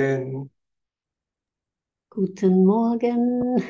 Morgen. 0.00 0.50
Guten 2.08 2.64
Morgen. 2.66 3.64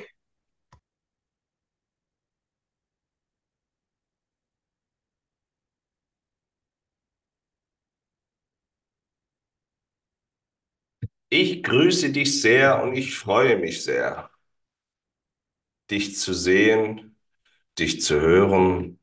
Ich 11.28 11.62
grüße 11.64 12.12
dich 12.12 12.40
sehr 12.40 12.80
und 12.82 12.94
ich 12.96 13.16
freue 13.18 13.58
mich 13.58 13.82
sehr, 13.84 14.30
dich 15.90 16.16
zu 16.18 16.32
sehen, 16.34 17.16
dich 17.78 18.02
zu 18.02 18.20
hören 18.20 18.98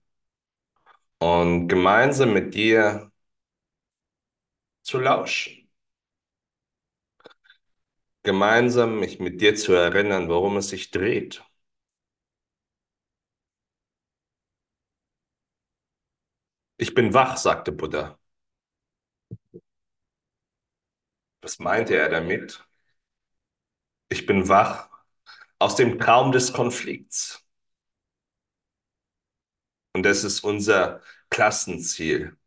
und 1.20 1.68
gemeinsam 1.68 2.34
mit 2.34 2.54
dir 2.56 3.12
zu 4.82 4.98
lauschen. 5.00 5.57
Gemeinsam 8.28 9.00
mich 9.00 9.20
mit 9.20 9.42
dir 9.42 9.56
zu 9.56 9.74
erinnern, 9.74 10.30
worum 10.30 10.58
es 10.58 10.70
sich 10.70 10.92
dreht. 10.92 11.44
Ich 16.78 16.96
bin 16.96 17.14
wach, 17.14 17.38
sagte 17.38 17.72
Buddha. 17.72 18.18
Was 21.42 21.58
meinte 21.58 21.96
er 21.96 22.10
damit? 22.10 22.64
Ich 24.10 24.26
bin 24.26 24.50
wach 24.50 24.90
aus 25.60 25.76
dem 25.78 26.00
Traum 26.00 26.32
des 26.34 26.54
Konflikts. 26.54 27.46
Und 29.94 30.04
das 30.04 30.24
ist 30.24 30.42
unser 30.44 31.02
Klassenziel. 31.30 32.38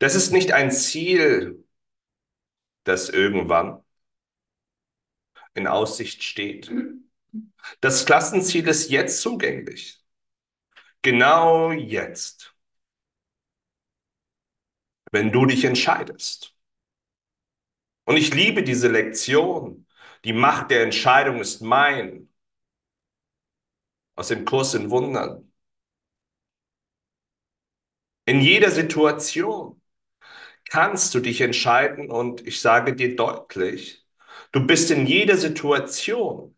Das 0.00 0.14
ist 0.14 0.32
nicht 0.32 0.52
ein 0.52 0.70
Ziel, 0.72 1.64
das 2.88 3.08
irgendwann 3.10 3.84
in 5.54 5.66
Aussicht 5.66 6.22
steht. 6.22 6.72
Das 7.80 8.06
Klassenziel 8.06 8.66
ist 8.68 8.90
jetzt 8.90 9.20
zugänglich. 9.20 10.02
Genau 11.02 11.70
jetzt. 11.72 12.54
Wenn 15.10 15.32
du 15.32 15.46
dich 15.46 15.64
entscheidest. 15.64 16.54
Und 18.04 18.16
ich 18.16 18.32
liebe 18.34 18.62
diese 18.62 18.88
Lektion. 18.88 19.86
Die 20.24 20.32
Macht 20.32 20.70
der 20.70 20.82
Entscheidung 20.82 21.40
ist 21.40 21.60
mein. 21.60 22.32
Aus 24.16 24.28
dem 24.28 24.44
Kurs 24.44 24.74
in 24.74 24.90
Wundern. 24.90 25.52
In 28.24 28.40
jeder 28.40 28.70
Situation 28.70 29.77
kannst 30.70 31.14
du 31.14 31.20
dich 31.20 31.40
entscheiden 31.40 32.10
und 32.10 32.46
ich 32.46 32.60
sage 32.60 32.94
dir 32.94 33.16
deutlich, 33.16 34.06
du 34.52 34.66
bist 34.66 34.90
in 34.90 35.06
jeder 35.06 35.36
Situation, 35.36 36.56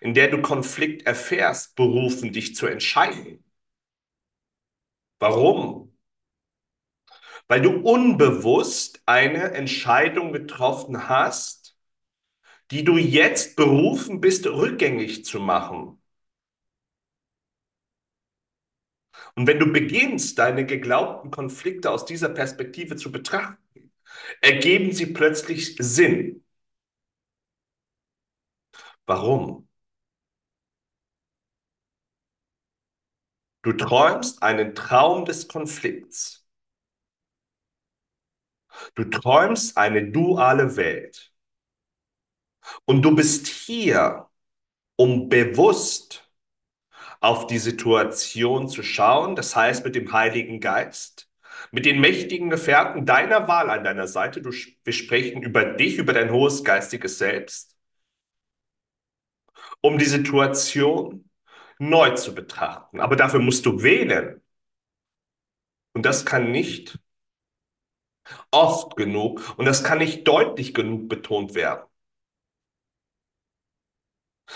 in 0.00 0.14
der 0.14 0.28
du 0.30 0.42
Konflikt 0.42 1.06
erfährst, 1.06 1.74
berufen, 1.76 2.32
dich 2.32 2.54
zu 2.56 2.66
entscheiden. 2.66 3.44
Warum? 5.20 5.90
Weil 7.46 7.62
du 7.62 7.70
unbewusst 7.70 9.00
eine 9.06 9.52
Entscheidung 9.52 10.32
getroffen 10.32 11.08
hast, 11.08 11.76
die 12.72 12.84
du 12.84 12.98
jetzt 12.98 13.56
berufen 13.56 14.20
bist, 14.20 14.46
rückgängig 14.48 15.24
zu 15.26 15.40
machen. 15.40 16.01
Und 19.34 19.46
wenn 19.46 19.58
du 19.58 19.72
beginnst, 19.72 20.38
deine 20.38 20.66
geglaubten 20.66 21.30
Konflikte 21.30 21.90
aus 21.90 22.04
dieser 22.04 22.28
Perspektive 22.28 22.96
zu 22.96 23.10
betrachten, 23.10 23.92
ergeben 24.40 24.92
sie 24.92 25.06
plötzlich 25.06 25.76
Sinn. 25.78 26.44
Warum? 29.06 29.68
Du 33.62 33.72
träumst 33.72 34.42
einen 34.42 34.74
Traum 34.74 35.24
des 35.24 35.48
Konflikts. 35.48 36.46
Du 38.94 39.04
träumst 39.04 39.76
eine 39.76 40.10
duale 40.10 40.76
Welt. 40.76 41.32
Und 42.84 43.02
du 43.02 43.14
bist 43.14 43.46
hier, 43.46 44.28
um 44.96 45.28
bewusst 45.28 46.21
auf 47.22 47.46
die 47.46 47.58
Situation 47.58 48.68
zu 48.68 48.82
schauen, 48.82 49.36
das 49.36 49.54
heißt 49.56 49.84
mit 49.84 49.94
dem 49.94 50.12
Heiligen 50.12 50.60
Geist, 50.60 51.30
mit 51.70 51.86
den 51.86 52.00
mächtigen 52.00 52.50
Gefährten 52.50 53.06
deiner 53.06 53.48
Wahl 53.48 53.70
an 53.70 53.84
deiner 53.84 54.08
Seite. 54.08 54.42
Du, 54.42 54.50
wir 54.50 54.92
sprechen 54.92 55.42
über 55.42 55.64
dich, 55.64 55.98
über 55.98 56.12
dein 56.12 56.32
hohes 56.32 56.64
geistiges 56.64 57.18
Selbst, 57.18 57.76
um 59.80 59.98
die 59.98 60.04
Situation 60.04 61.28
neu 61.78 62.10
zu 62.14 62.34
betrachten. 62.34 63.00
Aber 63.00 63.16
dafür 63.16 63.40
musst 63.40 63.66
du 63.66 63.82
wählen. 63.82 64.40
Und 65.94 66.04
das 66.06 66.24
kann 66.24 66.50
nicht 66.50 66.98
oft 68.50 68.96
genug 68.96 69.54
und 69.58 69.64
das 69.66 69.84
kann 69.84 69.98
nicht 69.98 70.26
deutlich 70.28 70.74
genug 70.74 71.08
betont 71.08 71.54
werden. 71.54 71.84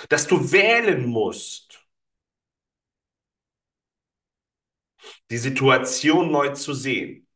Dass 0.08 0.26
du 0.26 0.52
wählen 0.52 1.06
musst, 1.06 1.85
die 5.30 5.38
Situation 5.38 6.30
neu 6.30 6.50
zu 6.50 6.74
sehen. 6.74 7.26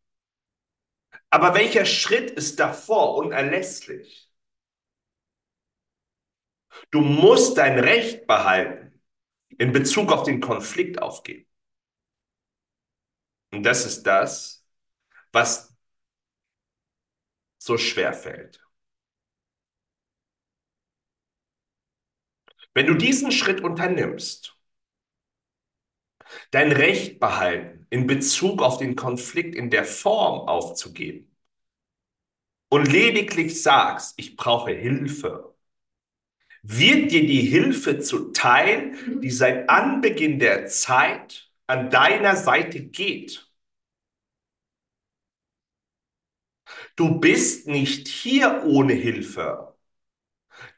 Aber 1.30 1.54
welcher 1.54 1.84
Schritt 1.84 2.30
ist 2.30 2.58
davor 2.60 3.16
unerlässlich? 3.16 4.30
Du 6.90 7.00
musst 7.00 7.56
dein 7.58 7.78
Recht 7.78 8.26
behalten 8.26 9.00
in 9.58 9.72
Bezug 9.72 10.12
auf 10.12 10.22
den 10.24 10.40
Konflikt 10.40 11.00
aufgeben. 11.02 11.46
Und 13.52 13.62
das 13.64 13.84
ist 13.86 14.04
das, 14.04 14.64
was 15.32 15.74
so 17.58 17.78
schwer 17.78 18.12
fällt. 18.12 18.60
Wenn 22.74 22.86
du 22.86 22.94
diesen 22.94 23.32
Schritt 23.32 23.60
unternimmst, 23.60 24.56
dein 26.50 26.72
Recht 26.72 27.18
behalten 27.18 27.79
in 27.90 28.06
Bezug 28.06 28.62
auf 28.62 28.78
den 28.78 28.96
Konflikt 28.96 29.54
in 29.54 29.70
der 29.70 29.84
Form 29.84 30.48
aufzugeben 30.48 31.28
und 32.70 32.90
lediglich 32.90 33.62
sagst, 33.62 34.14
ich 34.16 34.34
brauche 34.36 34.72
Hilfe, 34.72 35.54
wird 36.62 37.10
dir 37.12 37.26
die 37.26 37.42
Hilfe 37.42 37.98
zuteil, 38.00 38.92
die 39.22 39.30
seit 39.30 39.68
Anbeginn 39.70 40.38
der 40.38 40.66
Zeit 40.66 41.50
an 41.66 41.90
deiner 41.90 42.36
Seite 42.36 42.80
geht. 42.80 43.50
Du 46.96 47.18
bist 47.20 47.66
nicht 47.66 48.06
hier 48.08 48.62
ohne 48.64 48.92
Hilfe. 48.94 49.74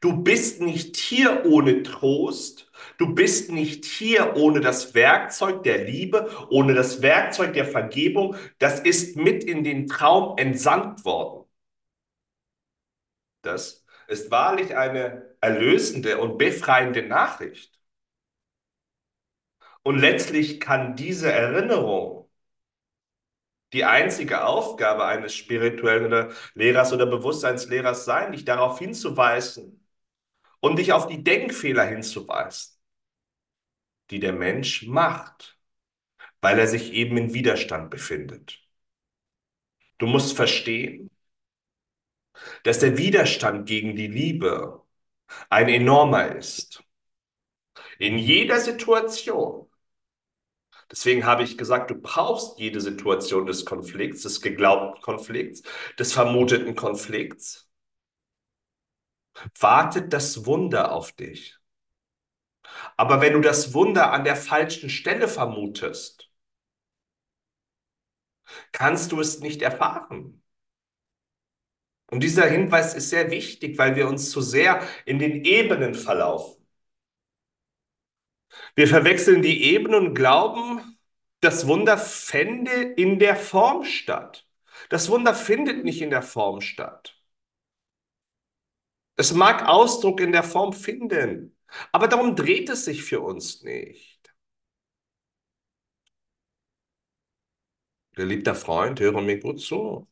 Du 0.02 0.22
bist 0.22 0.60
nicht 0.60 0.96
hier 0.98 1.46
ohne 1.46 1.82
Trost. 1.82 2.70
Du 2.98 3.14
bist 3.14 3.50
nicht 3.50 3.84
hier 3.84 4.36
ohne 4.36 4.60
das 4.60 4.94
Werkzeug 4.94 5.62
der 5.62 5.84
Liebe, 5.84 6.30
ohne 6.50 6.74
das 6.74 7.02
Werkzeug 7.02 7.52
der 7.54 7.64
Vergebung. 7.66 8.36
Das 8.58 8.80
ist 8.80 9.16
mit 9.16 9.44
in 9.44 9.64
den 9.64 9.86
Traum 9.88 10.36
entsandt 10.38 11.04
worden. 11.04 11.44
Das 13.42 13.84
ist 14.08 14.30
wahrlich 14.32 14.76
eine 14.76 15.36
erlösende 15.40 16.18
und 16.18 16.38
befreiende 16.38 17.02
Nachricht. 17.06 17.78
Und 19.84 19.98
letztlich 19.98 20.60
kann 20.60 20.96
diese 20.96 21.30
Erinnerung 21.32 22.28
die 23.72 23.84
einzige 23.84 24.44
Aufgabe 24.44 25.04
eines 25.06 25.34
spirituellen 25.34 26.32
Lehrers 26.54 26.92
oder 26.92 27.06
Bewusstseinslehrers 27.06 28.04
sein, 28.04 28.32
dich 28.32 28.44
darauf 28.44 28.78
hinzuweisen 28.78 29.86
und 30.60 30.78
dich 30.78 30.92
auf 30.92 31.06
die 31.08 31.24
Denkfehler 31.24 31.84
hinzuweisen, 31.84 32.71
die 34.12 34.20
der 34.20 34.32
Mensch 34.34 34.84
macht, 34.86 35.58
weil 36.42 36.58
er 36.58 36.68
sich 36.68 36.92
eben 36.92 37.16
in 37.18 37.34
Widerstand 37.34 37.90
befindet. 37.90 38.60
Du 39.98 40.06
musst 40.06 40.36
verstehen, 40.36 41.10
dass 42.64 42.78
der 42.80 42.96
Widerstand 42.98 43.66
gegen 43.66 43.96
die 43.96 44.06
Liebe 44.06 44.82
ein 45.50 45.68
enormer 45.68 46.36
ist. 46.36 46.84
In 47.98 48.18
jeder 48.18 48.60
Situation 48.60 49.66
Deswegen 50.92 51.24
habe 51.24 51.42
ich 51.42 51.58
gesagt, 51.58 51.90
du 51.90 51.94
brauchst 51.96 52.58
jede 52.60 52.80
Situation 52.80 53.46
des 53.46 53.64
Konflikts, 53.64 54.22
des 54.22 54.40
geglaubten 54.42 55.00
Konflikts, 55.02 55.62
des 55.98 56.12
vermuteten 56.12 56.76
Konflikts. 56.76 57.68
Wartet 59.58 60.12
das 60.12 60.44
Wunder 60.44 60.92
auf 60.92 61.12
dich. 61.12 61.58
Aber 62.96 63.20
wenn 63.20 63.34
du 63.34 63.40
das 63.40 63.74
Wunder 63.74 64.12
an 64.12 64.24
der 64.24 64.36
falschen 64.36 64.90
Stelle 64.90 65.28
vermutest, 65.28 66.30
kannst 68.72 69.12
du 69.12 69.20
es 69.20 69.40
nicht 69.40 69.62
erfahren. 69.62 70.42
Und 72.10 72.20
dieser 72.22 72.46
Hinweis 72.46 72.94
ist 72.94 73.08
sehr 73.08 73.30
wichtig, 73.30 73.78
weil 73.78 73.96
wir 73.96 74.06
uns 74.06 74.30
zu 74.30 74.42
sehr 74.42 74.86
in 75.06 75.18
den 75.18 75.44
Ebenen 75.44 75.94
verlaufen. 75.94 76.62
Wir 78.74 78.86
verwechseln 78.86 79.42
die 79.42 79.64
Ebenen 79.72 80.08
und 80.08 80.14
glauben, 80.14 80.98
das 81.40 81.66
Wunder 81.66 81.96
fände 81.98 82.70
in 82.70 83.18
der 83.18 83.36
Form 83.36 83.84
statt. 83.84 84.46
Das 84.90 85.08
Wunder 85.08 85.34
findet 85.34 85.84
nicht 85.84 86.02
in 86.02 86.10
der 86.10 86.22
Form 86.22 86.60
statt. 86.60 87.18
Es 89.16 89.32
mag 89.32 89.66
Ausdruck 89.66 90.20
in 90.20 90.32
der 90.32 90.42
Form 90.42 90.72
finden, 90.72 91.56
aber 91.92 92.08
darum 92.08 92.36
dreht 92.36 92.68
es 92.68 92.84
sich 92.84 93.04
für 93.04 93.20
uns 93.20 93.62
nicht. 93.62 94.34
Geliebter 98.14 98.54
Freund, 98.54 99.00
höre 99.00 99.20
mir 99.22 99.38
gut 99.38 99.60
zu. 99.60 100.08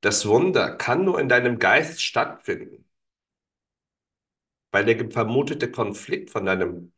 Das 0.00 0.26
Wunder 0.26 0.76
kann 0.76 1.04
nur 1.04 1.20
in 1.20 1.28
deinem 1.28 1.58
Geist 1.58 2.02
stattfinden, 2.02 2.88
weil 4.70 4.84
der 4.84 5.10
vermutete 5.10 5.70
Konflikt 5.70 6.30
von 6.30 6.44
deinem 6.46 6.92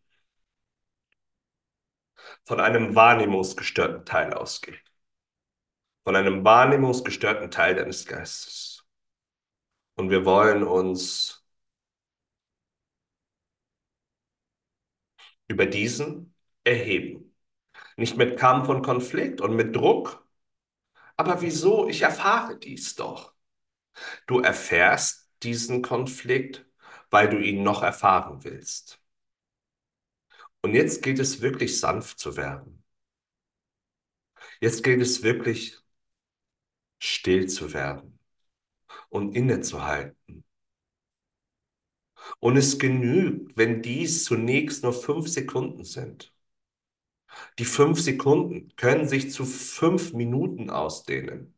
von 2.45 2.61
einem 2.61 2.95
wahrnehmungsgestörten 2.95 4.05
Teil 4.05 4.33
ausgeht. 4.35 4.83
Von 6.05 6.17
einem 6.17 6.45
wahrnehmungsgestörten 6.45 7.51
Teil 7.51 7.75
deines 7.75 8.07
Geistes. 8.07 8.87
Und 9.95 10.11
wir 10.11 10.25
wollen 10.25 10.63
uns 10.65 11.38
über 15.49 15.67
diesen 15.67 16.35
erheben. 16.65 17.35
Nicht 17.97 18.17
mit 18.17 18.39
Kampf 18.39 18.69
und 18.69 18.83
Konflikt 18.83 19.41
und 19.41 19.57
mit 19.57 19.77
Druck. 19.77 20.27
Aber 21.17 21.43
wieso? 21.43 21.89
Ich 21.89 22.03
erfahre 22.03 22.59
dies 22.59 22.97
doch. 22.97 23.35
Du 24.27 24.41
erfährst 24.41 25.31
diesen 25.43 25.83
Konflikt, 25.83 26.67
weil 27.11 27.29
du 27.31 27.39
ihn 27.39 27.63
noch 27.65 27.83
erfahren 27.83 28.45
willst. 28.45 29.01
Und 30.63 30.75
jetzt 30.75 31.03
gilt 31.03 31.19
es 31.19 31.41
wirklich 31.41 31.81
sanft 31.81 32.19
zu 32.21 32.37
werden. 32.37 32.85
Jetzt 34.61 34.83
gilt 34.85 35.01
es 35.03 35.23
wirklich 35.25 35.79
still 37.01 37.49
zu 37.49 37.73
werden 37.73 38.19
und 39.11 39.35
innezuhalten. 39.37 40.45
Und 42.41 42.57
es 42.57 42.79
genügt, 42.79 43.57
wenn 43.57 43.83
dies 43.83 44.25
zunächst 44.25 44.83
nur 44.83 44.93
fünf 44.93 45.29
Sekunden 45.29 45.85
sind. 45.85 46.33
Die 47.59 47.65
fünf 47.65 48.01
Sekunden 48.01 48.75
können 48.77 49.07
sich 49.09 49.31
zu 49.33 49.45
fünf 49.45 50.13
Minuten 50.13 50.71
ausdehnen. 50.71 51.55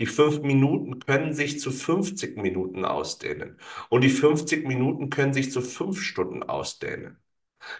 Die 0.00 0.06
fünf 0.06 0.40
Minuten 0.40 0.98
können 1.00 1.34
sich 1.34 1.60
zu 1.60 1.70
50 1.72 2.36
Minuten 2.36 2.84
ausdehnen. 2.84 3.58
Und 3.90 4.02
die 4.02 4.10
50 4.10 4.66
Minuten 4.66 5.10
können 5.10 5.32
sich 5.34 5.52
zu 5.52 5.62
fünf 5.62 6.02
Stunden 6.02 6.42
ausdehnen. 6.44 7.18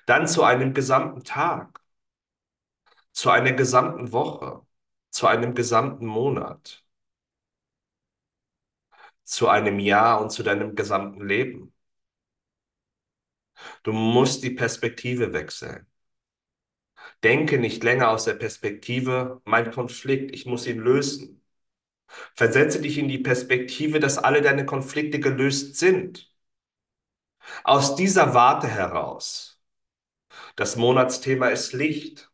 Dann 0.06 0.28
zu 0.28 0.44
einem 0.44 0.74
gesamten 0.74 1.24
Tag, 1.24 1.80
zu 3.12 3.28
einer 3.30 3.52
gesamten 3.52 4.12
Woche, 4.12 4.62
zu 5.10 5.26
einem 5.26 5.54
gesamten 5.54 6.06
Monat, 6.06 6.84
zu 9.24 9.48
einem 9.48 9.78
Jahr 9.78 10.20
und 10.20 10.30
zu 10.30 10.42
deinem 10.42 10.74
gesamten 10.74 11.26
Leben. 11.26 11.72
Du 13.82 13.92
musst 13.92 14.42
die 14.44 14.50
Perspektive 14.50 15.32
wechseln. 15.32 15.86
Denke 17.24 17.58
nicht 17.58 17.82
länger 17.84 18.10
aus 18.10 18.24
der 18.24 18.34
Perspektive, 18.34 19.40
mein 19.44 19.70
Konflikt, 19.72 20.34
ich 20.34 20.46
muss 20.46 20.66
ihn 20.66 20.78
lösen. 20.78 21.42
Versetze 22.34 22.80
dich 22.82 22.98
in 22.98 23.08
die 23.08 23.18
Perspektive, 23.18 24.00
dass 24.00 24.18
alle 24.18 24.42
deine 24.42 24.66
Konflikte 24.66 25.20
gelöst 25.20 25.76
sind. 25.76 26.30
Aus 27.64 27.94
dieser 27.94 28.34
Warte 28.34 28.66
heraus. 28.68 29.60
Das 30.56 30.76
Monatsthema 30.76 31.48
ist 31.48 31.72
Licht. 31.72 32.30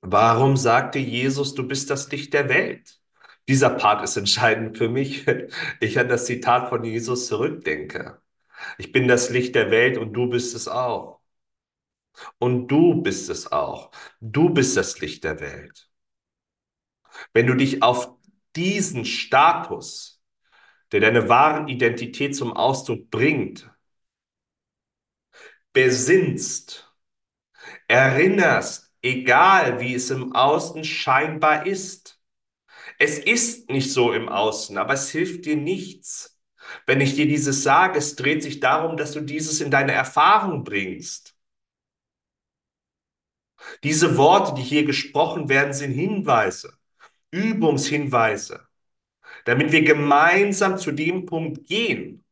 Warum 0.00 0.56
sagte 0.56 0.98
Jesus, 0.98 1.54
du 1.54 1.66
bist 1.66 1.90
das 1.90 2.10
Licht 2.10 2.32
der 2.32 2.48
Welt? 2.48 3.00
Dieser 3.48 3.70
Part 3.70 4.02
ist 4.04 4.16
entscheidend 4.16 4.78
für 4.78 4.88
mich, 4.88 5.26
ich 5.80 5.98
an 5.98 6.08
das 6.08 6.26
Zitat 6.26 6.68
von 6.70 6.84
Jesus 6.84 7.26
zurückdenke. 7.26 8.20
Ich 8.78 8.92
bin 8.92 9.08
das 9.08 9.30
Licht 9.30 9.54
der 9.54 9.70
Welt 9.70 9.98
und 9.98 10.12
du 10.14 10.28
bist 10.28 10.54
es 10.54 10.68
auch. 10.68 11.20
Und 12.38 12.68
du 12.68 13.02
bist 13.02 13.28
es 13.30 13.52
auch. 13.52 13.90
Du 14.20 14.48
bist 14.50 14.76
das 14.76 15.00
Licht 15.00 15.24
der 15.24 15.40
Welt. 15.40 15.90
Wenn 17.32 17.46
du 17.46 17.54
dich 17.54 17.82
auf 17.82 18.10
diesen 18.56 19.04
Status, 19.04 20.20
der 20.92 21.00
deine 21.00 21.28
wahre 21.28 21.70
Identität 21.70 22.36
zum 22.36 22.52
Ausdruck 22.54 23.10
bringt, 23.10 23.70
besinnst, 25.72 26.90
erinnerst, 27.88 28.92
egal 29.02 29.80
wie 29.80 29.94
es 29.94 30.10
im 30.10 30.34
Außen 30.34 30.84
scheinbar 30.84 31.66
ist. 31.66 32.20
Es 32.98 33.18
ist 33.20 33.70
nicht 33.70 33.92
so 33.92 34.12
im 34.12 34.28
Außen, 34.28 34.78
aber 34.78 34.94
es 34.94 35.10
hilft 35.10 35.46
dir 35.46 35.56
nichts. 35.56 36.35
Wenn 36.86 37.00
ich 37.00 37.14
dir 37.14 37.26
dieses 37.26 37.62
sage, 37.62 37.98
es 37.98 38.16
dreht 38.16 38.42
sich 38.42 38.60
darum, 38.60 38.96
dass 38.96 39.12
du 39.12 39.20
dieses 39.20 39.60
in 39.60 39.70
deine 39.70 39.92
Erfahrung 39.92 40.64
bringst. 40.64 41.36
Diese 43.82 44.16
Worte, 44.16 44.54
die 44.54 44.62
hier 44.62 44.84
gesprochen 44.84 45.48
werden, 45.48 45.72
sind 45.72 45.92
Hinweise, 45.92 46.74
Übungshinweise, 47.30 48.66
damit 49.44 49.72
wir 49.72 49.82
gemeinsam 49.82 50.78
zu 50.78 50.92
dem 50.92 51.26
Punkt 51.26 51.66
gehen 51.66 52.24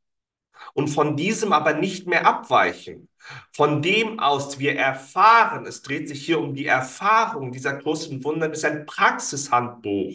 und 0.75 0.88
von 0.88 1.16
diesem 1.16 1.52
aber 1.52 1.75
nicht 1.75 2.06
mehr 2.06 2.26
abweichen. 2.26 3.08
Von 3.52 3.82
dem 3.82 4.19
aus 4.20 4.58
wir 4.58 4.76
erfahren, 4.76 5.66
es 5.66 5.82
dreht 5.82 6.08
sich 6.08 6.25
hier 6.25 6.40
um 6.40 6.54
die 6.54 6.66
Erfahrung 6.66 7.52
dieser 7.52 7.75
großen 7.75 8.22
Wunder, 8.22 8.52
ist 8.52 8.64
ein 8.64 8.87
Praxishandbuch, 8.87 10.14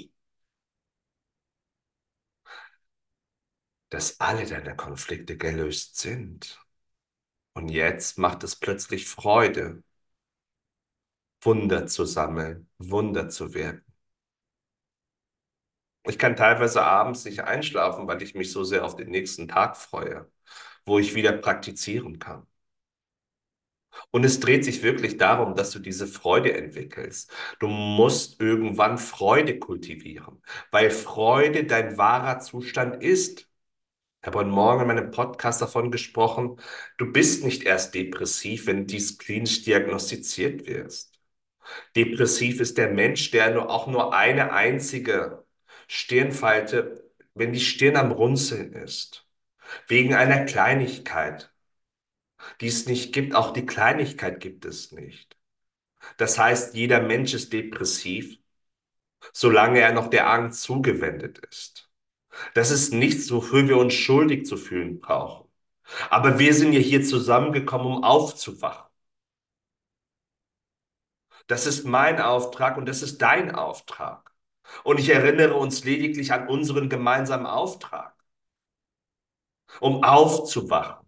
dass 3.90 4.20
alle 4.20 4.46
deine 4.46 4.76
Konflikte 4.76 5.38
gelöst 5.38 5.98
sind. 5.98 6.60
Und 7.54 7.70
jetzt 7.70 8.18
macht 8.18 8.44
es 8.44 8.56
plötzlich 8.56 9.08
Freude, 9.08 9.84
Wunder 11.42 11.86
zu 11.88 12.06
sammeln, 12.06 12.70
Wunder 12.78 13.28
zu 13.30 13.54
werden. 13.54 13.84
Ich 16.06 16.18
kann 16.18 16.36
teilweise 16.36 16.84
abends 16.84 17.24
nicht 17.26 17.42
einschlafen, 17.42 18.08
weil 18.08 18.22
ich 18.22 18.36
mich 18.36 18.52
so 18.52 18.64
sehr 18.64 18.84
auf 18.86 18.96
den 18.96 19.10
nächsten 19.10 19.48
Tag 19.48 19.78
freue, 19.78 20.30
wo 20.86 21.00
ich 21.00 21.16
wieder 21.16 21.32
praktizieren 21.34 22.20
kann. 22.20 22.48
Und 24.12 24.24
es 24.24 24.40
dreht 24.40 24.66
sich 24.66 24.84
wirklich 24.84 25.18
darum, 25.18 25.56
dass 25.56 25.72
du 25.72 25.80
diese 25.80 26.08
Freude 26.08 26.54
entwickelst. 26.54 27.32
Du 27.60 27.68
musst 27.68 28.40
irgendwann 28.40 28.98
Freude 28.98 29.60
kultivieren, 29.60 30.42
weil 30.72 30.92
Freude 30.92 31.66
dein 31.66 31.98
wahrer 31.98 32.40
Zustand 32.40 33.02
ist. 33.04 33.49
Ich 34.22 34.28
habe 34.28 34.40
heute 34.40 34.50
Morgen 34.50 34.82
in 34.82 34.88
meinem 34.88 35.12
Podcast 35.12 35.62
davon 35.62 35.92
gesprochen, 35.92 36.60
du 36.98 37.12
bist 37.12 37.44
nicht 37.46 37.64
erst 37.64 37.96
depressiv, 37.96 38.68
wenn 38.68 38.86
dies 38.86 39.18
klinisch 39.18 39.64
diagnostiziert 39.64 40.68
wirst. 40.68 41.20
Depressiv 41.96 42.60
ist 42.62 42.78
der 42.78 42.92
Mensch, 42.92 43.32
der 43.32 43.52
nur 43.54 43.70
auch 43.70 43.88
nur 43.88 44.14
eine 44.14 44.54
einzige 44.54 45.46
Stirnfalte, 45.88 47.12
wenn 47.34 47.54
die 47.54 47.62
Stirn 47.62 47.96
am 47.98 48.12
Runzeln 48.12 48.74
ist, 48.74 49.28
wegen 49.88 50.14
einer 50.16 50.46
Kleinigkeit, 50.46 51.54
die 52.62 52.68
es 52.68 52.86
nicht 52.88 53.14
gibt. 53.14 53.36
Auch 53.36 53.54
die 53.54 53.66
Kleinigkeit 53.66 54.40
gibt 54.40 54.66
es 54.66 54.92
nicht. 54.92 55.38
Das 56.18 56.40
heißt, 56.40 56.76
jeder 56.76 57.02
Mensch 57.02 57.34
ist 57.34 57.54
depressiv, 57.54 58.40
solange 59.34 59.80
er 59.82 59.94
noch 59.94 60.10
der 60.10 60.30
Angst 60.30 60.64
zugewendet 60.64 61.40
ist. 61.40 61.89
Das 62.54 62.72
ist 62.72 62.94
nichts, 62.94 63.32
wofür 63.32 63.68
wir 63.68 63.78
uns 63.78 63.94
schuldig 63.94 64.46
zu 64.46 64.58
fühlen 64.58 65.00
brauchen. 65.00 65.48
Aber 66.10 66.40
wir 66.40 66.54
sind 66.54 66.74
ja 66.74 66.80
hier 66.80 67.04
zusammengekommen, 67.04 67.88
um 67.88 68.04
aufzuwachen. 68.04 68.86
Das 71.48 71.66
ist 71.66 71.84
mein 71.84 72.22
Auftrag 72.22 72.78
und 72.78 72.86
das 72.88 73.02
ist 73.02 73.22
dein 73.22 73.54
Auftrag. 73.54 74.32
Und 74.86 75.00
ich 75.02 75.10
erinnere 75.10 75.56
uns 75.56 75.84
lediglich 75.84 76.32
an 76.32 76.48
unseren 76.48 76.88
gemeinsamen 76.90 77.46
Auftrag, 77.46 78.16
um 79.82 80.04
aufzuwachen. 80.06 81.06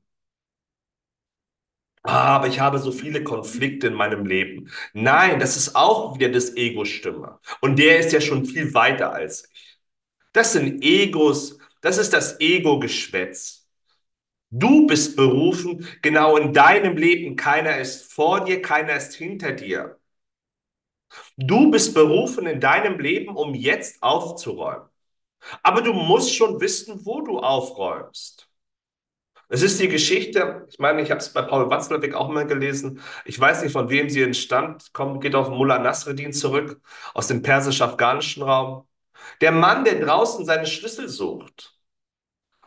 Ah, 2.03 2.35
aber 2.35 2.47
ich 2.47 2.59
habe 2.59 2.79
so 2.79 2.91
viele 2.91 3.23
Konflikte 3.23 3.87
in 3.87 3.93
meinem 3.93 4.25
Leben. 4.25 4.71
Nein, 4.93 5.39
das 5.39 5.55
ist 5.55 5.75
auch 5.75 6.15
wieder 6.15 6.29
das 6.29 6.55
Ego-Stimme. 6.55 7.39
Und 7.61 7.77
der 7.77 7.99
ist 7.99 8.11
ja 8.11 8.19
schon 8.21 8.45
viel 8.45 8.73
weiter 8.73 9.13
als 9.13 9.47
ich. 9.53 9.70
Das 10.33 10.53
sind 10.53 10.83
Egos, 10.83 11.57
das 11.81 11.97
ist 11.97 12.13
das 12.13 12.39
Ego-Geschwätz. 12.39 13.67
Du 14.49 14.87
bist 14.87 15.15
berufen, 15.15 15.87
genau 16.01 16.37
in 16.37 16.53
deinem 16.53 16.97
Leben. 16.97 17.35
Keiner 17.35 17.77
ist 17.77 18.11
vor 18.13 18.43
dir, 18.45 18.61
keiner 18.61 18.95
ist 18.95 19.13
hinter 19.15 19.53
dir. 19.53 19.97
Du 21.37 21.71
bist 21.71 21.93
berufen 21.93 22.47
in 22.47 22.59
deinem 22.59 22.99
Leben, 22.99 23.35
um 23.35 23.53
jetzt 23.53 24.01
aufzuräumen. 24.01 24.87
Aber 25.63 25.81
du 25.81 25.93
musst 25.93 26.35
schon 26.35 26.61
wissen, 26.61 27.05
wo 27.05 27.21
du 27.21 27.39
aufräumst. 27.39 28.49
Es 29.49 29.61
ist 29.61 29.79
die 29.81 29.89
Geschichte, 29.89 30.65
ich 30.69 30.79
meine, 30.79 31.01
ich 31.01 31.11
habe 31.11 31.19
es 31.19 31.33
bei 31.33 31.41
Paul 31.41 31.69
Watzlawick 31.69 32.13
auch 32.15 32.29
mal 32.29 32.47
gelesen. 32.47 33.01
Ich 33.25 33.37
weiß 33.39 33.63
nicht, 33.63 33.73
von 33.73 33.89
wem 33.89 34.09
sie 34.09 34.21
entstammt, 34.23 34.93
kommt, 34.93 35.21
geht 35.21 35.35
auf 35.35 35.49
Mullah 35.49 35.79
Nasreddin 35.79 36.31
zurück, 36.33 36.79
aus 37.13 37.27
dem 37.27 37.41
persisch-afghanischen 37.41 38.43
Raum. 38.43 38.87
Der 39.41 39.51
Mann, 39.51 39.83
der 39.85 39.99
draußen 39.99 40.45
seine 40.45 40.65
Schlüssel 40.67 41.09
sucht, 41.09 41.75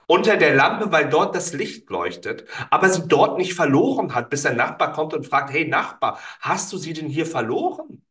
unter 0.06 0.36
der 0.36 0.54
Lampe, 0.54 0.92
weil 0.92 1.08
dort 1.10 1.34
das 1.34 1.52
Licht 1.52 1.90
leuchtet, 1.90 2.46
aber 2.70 2.88
sie 2.90 3.08
dort 3.08 3.38
nicht 3.38 3.54
verloren 3.54 4.14
hat, 4.14 4.30
bis 4.30 4.42
der 4.42 4.54
Nachbar 4.54 4.92
kommt 4.92 5.14
und 5.14 5.26
fragt, 5.26 5.50
hey 5.52 5.66
Nachbar, 5.68 6.18
hast 6.40 6.72
du 6.72 6.78
sie 6.78 6.92
denn 6.92 7.08
hier 7.08 7.26
verloren, 7.26 8.04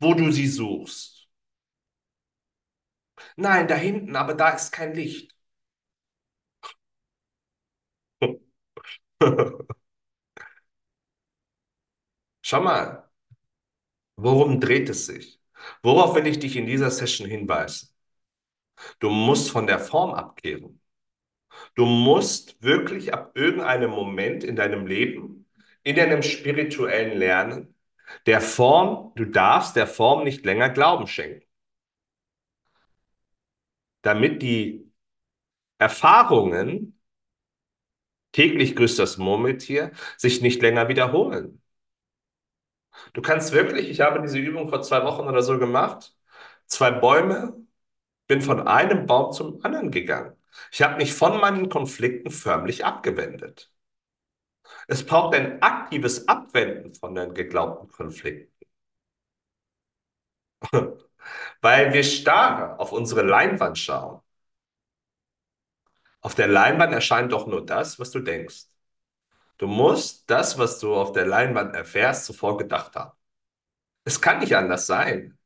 wo 0.00 0.14
du 0.14 0.30
sie 0.32 0.48
suchst? 0.48 1.28
Nein, 3.36 3.66
da 3.68 3.74
hinten, 3.74 4.16
aber 4.16 4.34
da 4.34 4.50
ist 4.50 4.70
kein 4.72 4.92
Licht. 4.94 5.34
Schau 12.42 12.60
mal, 12.62 13.08
worum 14.16 14.60
dreht 14.60 14.90
es 14.90 15.06
sich? 15.06 15.37
Worauf 15.82 16.14
will 16.14 16.26
ich 16.26 16.38
dich 16.38 16.56
in 16.56 16.66
dieser 16.66 16.90
Session 16.90 17.26
hinweisen? 17.28 17.88
Du 19.00 19.10
musst 19.10 19.50
von 19.50 19.66
der 19.66 19.78
Form 19.78 20.14
abkehren. 20.14 20.80
Du 21.74 21.84
musst 21.86 22.62
wirklich 22.62 23.12
ab 23.12 23.32
irgendeinem 23.34 23.90
Moment 23.90 24.44
in 24.44 24.56
deinem 24.56 24.86
Leben, 24.86 25.46
in 25.82 25.96
deinem 25.96 26.22
spirituellen 26.22 27.18
Lernen, 27.18 27.74
der 28.26 28.40
Form, 28.40 29.12
du 29.16 29.24
darfst 29.24 29.76
der 29.76 29.86
Form 29.86 30.24
nicht 30.24 30.44
länger 30.44 30.70
Glauben 30.70 31.06
schenken. 31.06 31.44
Damit 34.02 34.42
die 34.42 34.90
Erfahrungen, 35.78 36.98
täglich 38.32 38.76
grüßt 38.76 38.98
das 38.98 39.18
Murmeltier, 39.18 39.92
sich 40.16 40.40
nicht 40.40 40.62
länger 40.62 40.88
wiederholen. 40.88 41.62
Du 43.12 43.22
kannst 43.22 43.52
wirklich, 43.52 43.88
ich 43.90 44.00
habe 44.00 44.20
diese 44.22 44.38
Übung 44.38 44.68
vor 44.68 44.82
zwei 44.82 45.04
Wochen 45.04 45.26
oder 45.28 45.42
so 45.42 45.58
gemacht, 45.58 46.14
zwei 46.66 46.90
Bäume, 46.90 47.54
bin 48.28 48.42
von 48.42 48.66
einem 48.68 49.06
Baum 49.06 49.32
zum 49.32 49.64
anderen 49.64 49.90
gegangen. 49.92 50.34
Ich 50.72 50.82
habe 50.82 50.96
mich 50.98 51.14
von 51.14 51.40
meinen 51.40 51.68
Konflikten 51.70 52.30
förmlich 52.30 52.84
abgewendet. 52.84 53.72
Es 54.88 55.06
braucht 55.06 55.36
ein 55.36 55.62
aktives 55.62 56.26
Abwenden 56.26 56.92
von 56.92 57.14
den 57.14 57.32
geglaubten 57.32 57.88
Konflikten. 57.88 58.52
Weil 61.62 61.92
wir 61.92 62.04
starr 62.04 62.78
auf 62.80 62.92
unsere 62.92 63.22
Leinwand 63.22 63.78
schauen. 63.78 64.20
Auf 66.20 66.36
der 66.36 66.46
Leinwand 66.46 66.92
erscheint 66.94 67.32
doch 67.32 67.48
nur 67.48 67.66
das, 67.66 67.98
was 67.98 68.12
du 68.12 68.20
denkst. 68.20 68.66
Du 69.58 69.66
musst 69.66 70.30
das, 70.30 70.58
was 70.58 70.78
du 70.80 70.94
auf 70.94 71.12
der 71.12 71.26
Leinwand 71.26 71.74
erfährst, 71.74 72.24
zuvor 72.26 72.56
gedacht 72.58 72.94
haben. 72.96 73.16
Es 74.04 74.20
kann 74.20 74.40
nicht 74.40 74.56
anders 74.56 74.86
sein. 74.86 75.38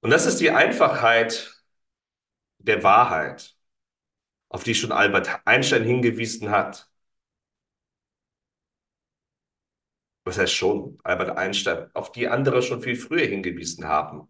Und 0.00 0.10
das 0.10 0.26
ist 0.26 0.40
die 0.40 0.50
Einfachheit 0.50 1.62
der 2.58 2.82
Wahrheit, 2.82 3.56
auf 4.48 4.64
die 4.64 4.74
schon 4.74 4.92
Albert 4.92 5.40
Einstein 5.46 5.84
hingewiesen 5.84 6.50
hat. 6.50 6.90
Was 10.24 10.38
heißt 10.38 10.52
schon, 10.54 10.98
Albert 11.02 11.36
Einstein, 11.36 11.90
auf 11.94 12.12
die 12.12 12.28
andere 12.28 12.62
schon 12.62 12.82
viel 12.82 12.96
früher 12.96 13.26
hingewiesen 13.26 13.86
haben. 13.88 14.28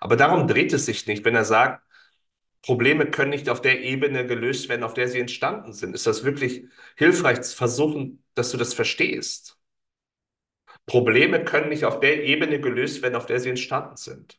Aber 0.00 0.16
darum 0.16 0.48
dreht 0.48 0.72
es 0.72 0.86
sich 0.86 1.06
nicht, 1.06 1.24
wenn 1.24 1.34
er 1.34 1.44
sagt, 1.44 1.82
Probleme 2.62 3.10
können 3.10 3.30
nicht 3.30 3.48
auf 3.48 3.60
der 3.60 3.82
Ebene 3.82 4.26
gelöst 4.26 4.68
werden, 4.68 4.84
auf 4.84 4.94
der 4.94 5.08
sie 5.08 5.18
entstanden 5.20 5.72
sind. 5.72 5.94
Ist 5.94 6.06
das 6.06 6.24
wirklich 6.24 6.64
hilfreich 6.96 7.42
zu 7.42 7.56
versuchen, 7.56 8.22
dass 8.34 8.50
du 8.52 8.56
das 8.56 8.72
verstehst? 8.74 9.58
Probleme 10.86 11.44
können 11.44 11.68
nicht 11.68 11.84
auf 11.84 12.00
der 12.00 12.24
Ebene 12.24 12.60
gelöst 12.60 13.02
werden, 13.02 13.14
auf 13.16 13.26
der 13.26 13.40
sie 13.40 13.48
entstanden 13.50 13.96
sind. 13.96 14.38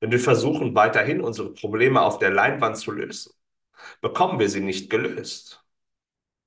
Wenn 0.00 0.10
wir 0.12 0.20
versuchen, 0.20 0.74
weiterhin 0.74 1.20
unsere 1.20 1.52
Probleme 1.54 2.00
auf 2.02 2.18
der 2.18 2.30
Leinwand 2.30 2.76
zu 2.78 2.90
lösen, 2.92 3.32
bekommen 4.02 4.38
wir 4.40 4.48
sie 4.50 4.60
nicht 4.60 4.90
gelöst. 4.90 5.64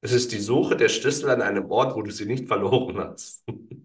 Es 0.01 0.11
ist 0.13 0.31
die 0.33 0.39
Suche 0.39 0.75
der 0.77 0.89
Schlüssel 0.89 1.29
an 1.31 1.41
einem 1.41 1.69
Ort, 1.71 1.95
wo 1.95 2.01
du 2.03 2.11
sie 2.11 2.25
nicht 2.25 2.47
verloren 2.47 2.99
hast. 2.99 3.43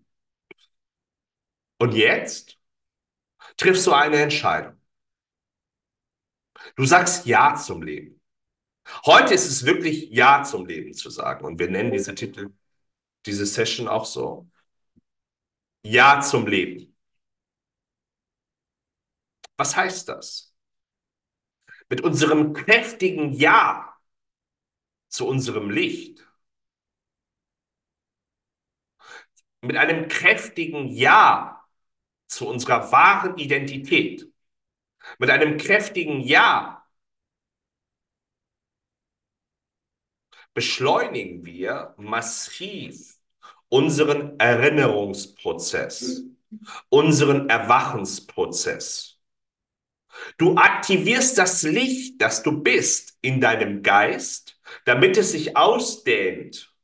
Und 1.78 1.94
jetzt 1.94 2.58
triffst 3.58 3.86
du 3.86 3.92
eine 3.92 4.16
Entscheidung. 4.18 4.75
Du 6.76 6.84
sagst 6.84 7.26
Ja 7.26 7.54
zum 7.56 7.82
Leben. 7.82 8.20
Heute 9.06 9.34
ist 9.34 9.46
es 9.48 9.64
wirklich 9.66 10.10
Ja 10.10 10.44
zum 10.44 10.66
Leben 10.66 10.94
zu 10.94 11.10
sagen. 11.10 11.44
Und 11.46 11.58
wir 11.60 11.70
nennen 11.70 11.92
diese 11.92 12.14
Titel, 12.14 12.54
diese 13.26 13.46
Session 13.46 13.88
auch 13.88 14.06
so. 14.06 14.48
Ja 15.84 16.20
zum 16.20 16.46
Leben. 16.46 16.94
Was 19.58 19.76
heißt 19.76 20.08
das? 20.08 20.54
Mit 21.88 22.00
unserem 22.02 22.52
kräftigen 22.52 23.32
Ja 23.32 23.96
zu 25.08 25.26
unserem 25.26 25.68
Licht, 25.70 26.24
mit 29.60 29.76
einem 29.76 30.08
kräftigen 30.08 30.88
Ja 30.88 31.64
zu 32.28 32.48
unserer 32.48 32.92
wahren 32.92 33.38
Identität, 33.38 34.30
mit 35.18 35.30
einem 35.30 35.56
kräftigen 35.56 36.20
Ja 36.20 36.86
beschleunigen 40.56 41.44
wir 41.44 41.94
massiv 41.98 43.18
unseren 43.68 44.40
Erinnerungsprozess, 44.40 46.22
unseren 46.88 47.50
Erwachensprozess. 47.50 49.20
Du 50.38 50.56
aktivierst 50.56 51.36
das 51.36 51.62
Licht, 51.62 52.22
das 52.22 52.42
du 52.42 52.62
bist, 52.62 53.18
in 53.20 53.42
deinem 53.42 53.82
Geist, 53.82 54.58
damit 54.86 55.18
es 55.18 55.32
sich 55.32 55.58
ausdehnt. 55.58 56.74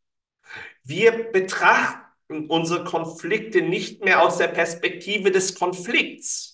Wir 0.85 1.33
betrachten 1.33 2.51
unsere 2.51 2.85
Konflikte 2.85 3.63
nicht 3.63 4.05
mehr 4.05 4.21
aus 4.21 4.37
der 4.37 4.49
Perspektive 4.49 5.31
des 5.31 5.55
Konflikts. 5.55 6.52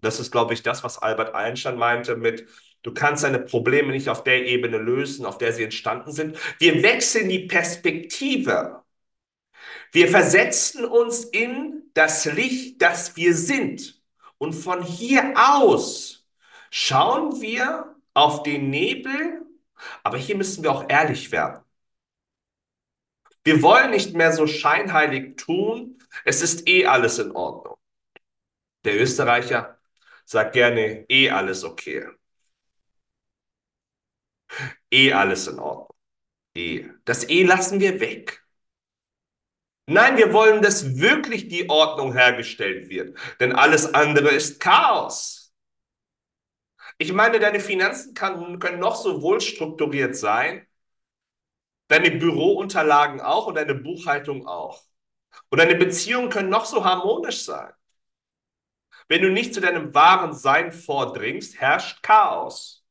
Das 0.00 0.20
ist, 0.20 0.30
glaube 0.30 0.54
ich, 0.54 0.62
das, 0.62 0.84
was 0.84 0.98
Albert 0.98 1.34
Einstein 1.34 1.76
meinte 1.76 2.16
mit, 2.16 2.48
du 2.82 2.94
kannst 2.94 3.24
deine 3.24 3.40
Probleme 3.40 3.92
nicht 3.92 4.08
auf 4.08 4.22
der 4.22 4.46
Ebene 4.46 4.78
lösen, 4.78 5.26
auf 5.26 5.38
der 5.38 5.52
sie 5.52 5.64
entstanden 5.64 6.12
sind. 6.12 6.38
Wir 6.58 6.82
wechseln 6.82 7.28
die 7.28 7.46
Perspektive. 7.46 8.84
Wir 9.92 10.08
versetzen 10.08 10.84
uns 10.84 11.24
in 11.24 11.90
das 11.94 12.24
Licht, 12.26 12.80
das 12.80 13.16
wir 13.16 13.34
sind. 13.34 14.00
Und 14.38 14.52
von 14.52 14.82
hier 14.82 15.34
aus 15.36 16.26
schauen 16.70 17.40
wir 17.40 17.96
auf 18.14 18.42
den 18.42 18.70
Nebel, 18.70 19.42
aber 20.02 20.18
hier 20.18 20.36
müssen 20.36 20.62
wir 20.62 20.70
auch 20.70 20.84
ehrlich 20.88 21.32
werden. 21.32 21.62
Wir 23.44 23.62
wollen 23.62 23.90
nicht 23.90 24.14
mehr 24.14 24.32
so 24.32 24.46
scheinheilig 24.46 25.36
tun, 25.36 25.98
es 26.24 26.42
ist 26.42 26.68
eh 26.68 26.86
alles 26.86 27.18
in 27.18 27.32
Ordnung. 27.32 27.76
Der 28.84 29.00
Österreicher 29.00 29.77
sagt 30.28 30.52
gerne, 30.52 31.06
eh 31.08 31.30
alles 31.30 31.64
okay. 31.64 32.06
Eh 34.90 35.12
alles 35.12 35.46
in 35.46 35.58
Ordnung. 35.58 35.88
Eh. 36.54 36.88
Das 37.04 37.28
eh 37.28 37.44
lassen 37.44 37.80
wir 37.80 38.00
weg. 38.00 38.44
Nein, 39.86 40.18
wir 40.18 40.32
wollen, 40.34 40.60
dass 40.60 40.98
wirklich 40.98 41.48
die 41.48 41.70
Ordnung 41.70 42.12
hergestellt 42.12 42.90
wird, 42.90 43.18
denn 43.40 43.52
alles 43.52 43.94
andere 43.94 44.28
ist 44.30 44.60
Chaos. 44.60 45.54
Ich 46.98 47.12
meine, 47.12 47.38
deine 47.40 47.60
Finanzen 47.60 48.12
kann, 48.12 48.58
können 48.58 48.80
noch 48.80 48.96
so 48.96 49.22
wohl 49.22 49.40
strukturiert 49.40 50.14
sein, 50.16 50.66
deine 51.88 52.10
Bürounterlagen 52.10 53.20
auch 53.22 53.46
und 53.46 53.54
deine 53.54 53.74
Buchhaltung 53.74 54.46
auch. 54.46 54.82
Und 55.48 55.58
deine 55.58 55.76
Beziehungen 55.76 56.28
können 56.28 56.50
noch 56.50 56.66
so 56.66 56.84
harmonisch 56.84 57.44
sein. 57.44 57.72
Wenn 59.08 59.22
du 59.22 59.30
nicht 59.30 59.54
zu 59.54 59.60
deinem 59.60 59.94
wahren 59.94 60.32
Sein 60.34 60.72
vordringst, 60.72 61.60
herrscht 61.60 62.02
Chaos. 62.02 62.84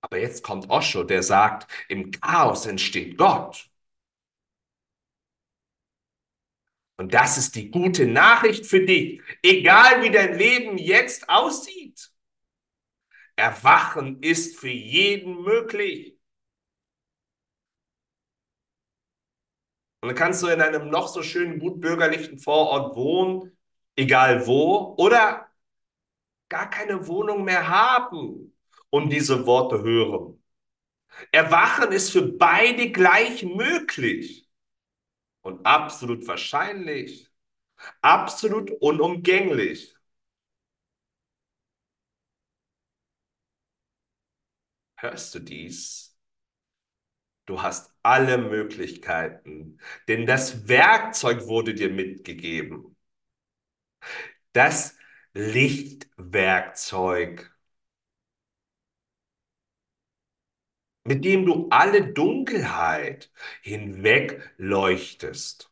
Aber 0.00 0.18
jetzt 0.18 0.42
kommt 0.44 0.68
Osho, 0.70 1.02
der 1.04 1.22
sagt, 1.24 1.70
im 1.88 2.10
Chaos 2.12 2.66
entsteht 2.66 3.16
Gott. 3.18 3.68
Und 6.98 7.14
das 7.14 7.36
ist 7.38 7.54
die 7.56 7.70
gute 7.70 8.06
Nachricht 8.06 8.64
für 8.66 8.80
dich, 8.84 9.20
egal 9.42 10.02
wie 10.02 10.10
dein 10.10 10.38
Leben 10.38 10.78
jetzt 10.78 11.28
aussieht. 11.28 12.10
Erwachen 13.36 14.22
ist 14.22 14.58
für 14.58 14.70
jeden 14.70 15.42
möglich. 15.42 16.18
Und 20.00 20.08
dann 20.08 20.16
kannst 20.16 20.42
du 20.42 20.48
in 20.48 20.60
einem 20.60 20.90
noch 20.90 21.08
so 21.08 21.22
schönen, 21.22 21.58
gut 21.58 21.80
bürgerlichen 21.80 22.38
Vorort 22.38 22.94
wohnen, 22.96 23.56
egal 23.96 24.46
wo, 24.46 24.94
oder 24.98 25.48
gar 26.48 26.68
keine 26.70 27.06
Wohnung 27.06 27.44
mehr 27.44 27.68
haben 27.68 28.54
und 28.90 29.10
diese 29.10 29.46
Worte 29.46 29.82
hören. 29.82 30.42
Erwachen 31.32 31.92
ist 31.92 32.12
für 32.12 32.22
beide 32.22 32.90
gleich 32.92 33.44
möglich 33.44 34.48
und 35.42 35.66
absolut 35.66 36.26
wahrscheinlich, 36.28 37.30
absolut 38.02 38.70
unumgänglich. 38.80 39.94
Hörst 44.96 45.34
du 45.34 45.40
dies? 45.40 46.16
Du 47.46 47.62
hast 47.62 47.92
alle 48.02 48.36
Möglichkeiten, 48.38 49.78
denn 50.08 50.26
das 50.26 50.66
Werkzeug 50.68 51.46
wurde 51.46 51.72
dir 51.74 51.88
mitgegeben. 51.90 52.91
Das 54.52 54.96
Lichtwerkzeug, 55.34 57.50
mit 61.04 61.24
dem 61.24 61.46
du 61.46 61.68
alle 61.70 62.12
Dunkelheit 62.12 63.30
hinweg 63.62 64.52
leuchtest. 64.56 65.70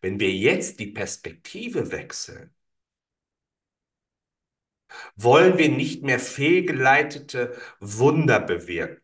Wenn 0.00 0.18
wir 0.20 0.32
jetzt 0.32 0.80
die 0.80 0.86
Perspektive 0.88 1.90
wechseln, 1.92 2.52
wollen 5.16 5.58
wir 5.58 5.68
nicht 5.68 6.02
mehr 6.02 6.18
fehlgeleitete 6.18 7.54
Wunder 7.80 8.40
bewirken. 8.40 9.02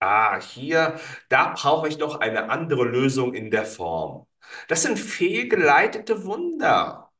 Ah, 0.00 0.40
hier, 0.40 0.98
da 1.28 1.52
brauche 1.54 1.88
ich 1.88 1.98
noch 1.98 2.20
eine 2.20 2.50
andere 2.50 2.84
Lösung 2.84 3.34
in 3.34 3.50
der 3.50 3.64
Form. 3.66 4.26
Das 4.68 4.82
sind 4.82 4.98
fehlgeleitete 4.98 6.24
Wunder. 6.24 7.10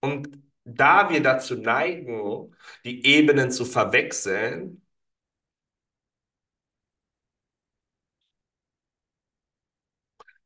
Und 0.00 0.28
da 0.64 1.10
wir 1.10 1.22
dazu 1.22 1.56
neigen, 1.56 2.54
die 2.84 3.04
Ebenen 3.06 3.50
zu 3.50 3.64
verwechseln, 3.64 4.82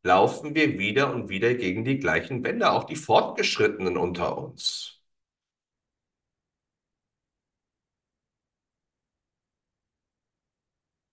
laufen 0.03 0.55
wir 0.57 0.77
wieder 0.79 1.15
und 1.15 1.29
wieder 1.29 1.55
gegen 1.55 1.85
die 1.85 1.99
gleichen 2.01 2.43
Wände, 2.45 2.71
auch 2.73 2.83
die 2.85 2.97
Fortgeschrittenen 2.97 3.97
unter 3.97 4.37
uns. 4.37 5.01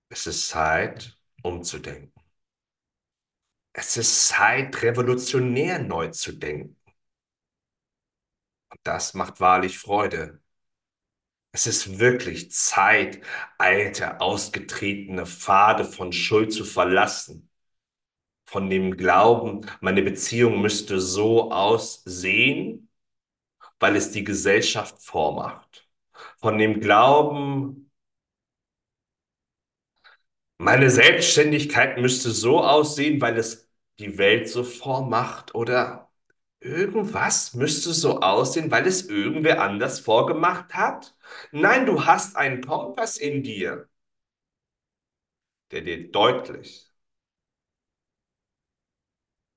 Es 0.10 0.26
ist 0.26 0.48
Zeit, 0.50 1.16
umzudenken. 1.44 2.15
Es 3.78 3.98
ist 3.98 4.28
Zeit, 4.30 4.82
revolutionär 4.84 5.80
neu 5.80 6.08
zu 6.10 6.32
denken. 6.32 6.78
Und 8.70 8.80
das 8.84 9.14
macht 9.14 9.40
wahrlich 9.42 9.78
Freude. 9.78 10.42
Es 11.52 11.68
ist 11.68 12.00
wirklich 12.00 12.52
Zeit, 12.52 13.22
alte, 13.58 14.20
ausgetretene 14.22 15.26
Pfade 15.26 15.86
von 15.86 16.12
Schuld 16.14 16.54
zu 16.54 16.66
verlassen. 16.66 17.50
Von 18.46 18.70
dem 18.70 18.98
Glauben, 18.98 19.70
meine 19.82 20.04
Beziehung 20.04 20.62
müsste 20.62 21.00
so 21.02 21.52
aussehen, 21.52 22.90
weil 23.80 23.96
es 23.96 24.12
die 24.12 24.24
Gesellschaft 24.24 25.02
vormacht. 25.02 25.90
Von 26.40 26.58
dem 26.58 26.80
Glauben, 26.82 27.92
meine 30.58 30.90
Selbstständigkeit 30.90 31.98
müsste 32.00 32.32
so 32.32 32.62
aussehen, 32.64 33.22
weil 33.22 33.38
es 33.38 33.65
die 34.00 34.18
Welt 34.18 34.50
so 34.50 34.64
vormacht 34.64 35.56
oder 35.56 36.12
irgendwas 36.60 37.54
müsste 37.54 37.94
so 37.94 38.22
aussehen, 38.22 38.72
weil 38.72 38.88
es 38.88 39.08
irgendwer 39.10 39.62
anders 39.62 40.00
vorgemacht 40.00 40.74
hat. 40.74 41.16
Nein, 41.52 41.86
du 41.86 42.06
hast 42.06 42.36
einen 42.38 42.62
Kompass 42.66 43.18
in 43.18 43.44
dir, 43.44 43.90
der 45.72 45.82
dir 45.82 46.10
deutlich 46.12 46.92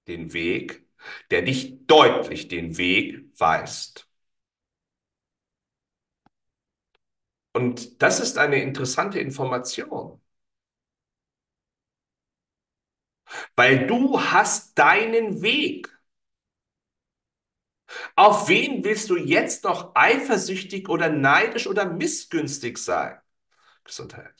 den 0.08 0.32
Weg, 0.32 0.86
der 1.30 1.42
dich 1.42 1.86
deutlich 1.86 2.48
den 2.48 2.76
Weg 2.78 3.30
weist. 3.38 4.08
Und 7.52 8.00
das 8.02 8.20
ist 8.20 8.38
eine 8.38 8.62
interessante 8.62 9.18
Information. 9.20 10.18
Weil 13.56 13.86
du 13.86 14.20
hast 14.20 14.78
deinen 14.78 15.42
Weg. 15.42 15.88
Auf 18.16 18.48
wen 18.48 18.84
willst 18.84 19.08
du 19.10 19.16
jetzt 19.16 19.64
noch 19.64 19.92
eifersüchtig 19.94 20.88
oder 20.90 21.08
neidisch 21.08 21.66
oder 21.66 21.86
missgünstig 21.86 22.76
sein? 22.78 23.18
Gesundheit. 23.84 24.34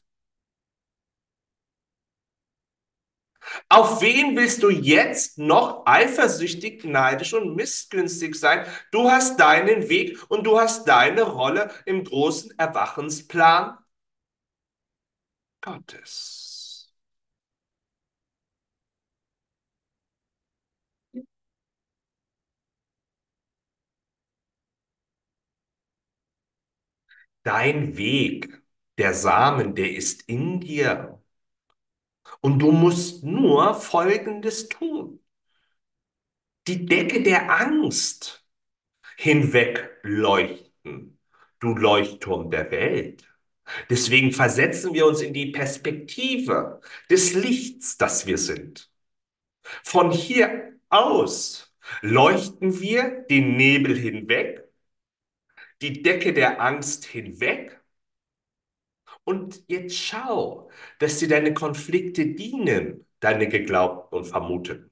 Auf 3.68 4.01
wen 4.03 4.37
willst 4.37 4.62
du 4.62 4.70
jetzt 4.70 5.38
noch 5.38 5.85
eifersüchtig, 5.87 6.85
neidisch 6.85 7.33
und 7.35 7.57
missgünstig 7.57 8.35
sein? 8.35 8.66
Du 8.92 9.11
hast 9.11 9.38
deinen 9.40 9.88
Weg 9.88 10.18
und 10.31 10.44
du 10.44 10.59
hast 10.59 10.87
deine 10.88 11.22
Rolle 11.22 11.70
im 11.87 12.05
großen 12.05 12.59
Erwachensplan 12.59 13.79
Gottes. 15.61 16.47
Dein 27.48 27.96
Weg, 27.96 28.62
der 28.98 29.14
Samen, 29.14 29.74
der 29.74 29.90
ist 29.90 30.28
in 30.28 30.61
dir. 30.61 31.18
Und 32.42 32.58
du 32.58 32.72
musst 32.72 33.24
nur 33.24 33.72
Folgendes 33.72 34.68
tun. 34.68 35.24
Die 36.66 36.84
Decke 36.84 37.22
der 37.22 37.50
Angst 37.50 38.46
hinwegleuchten, 39.16 41.18
du 41.58 41.74
Leuchtturm 41.74 42.50
der 42.50 42.70
Welt. 42.70 43.26
Deswegen 43.88 44.32
versetzen 44.32 44.92
wir 44.92 45.06
uns 45.06 45.22
in 45.22 45.32
die 45.32 45.50
Perspektive 45.50 46.82
des 47.08 47.32
Lichts, 47.32 47.96
das 47.96 48.26
wir 48.26 48.37
sind. 48.37 48.92
Von 49.84 50.11
hier 50.11 50.78
aus 50.90 51.74
leuchten 52.02 52.78
wir 52.78 53.24
den 53.30 53.56
Nebel 53.56 53.96
hinweg, 53.96 54.67
die 55.83 56.03
Decke 56.03 56.33
der 56.33 56.61
Angst 56.61 57.05
hinweg 57.07 57.81
und 59.25 59.62
jetzt 59.69 59.97
schau, 59.97 60.71
dass 60.99 61.19
dir 61.19 61.29
deine 61.29 61.55
Konflikte 61.55 62.27
dienen, 62.27 63.07
deine 63.21 63.49
Geglaubten 63.49 64.19
und 64.19 64.25
Vermuteten. 64.25 64.91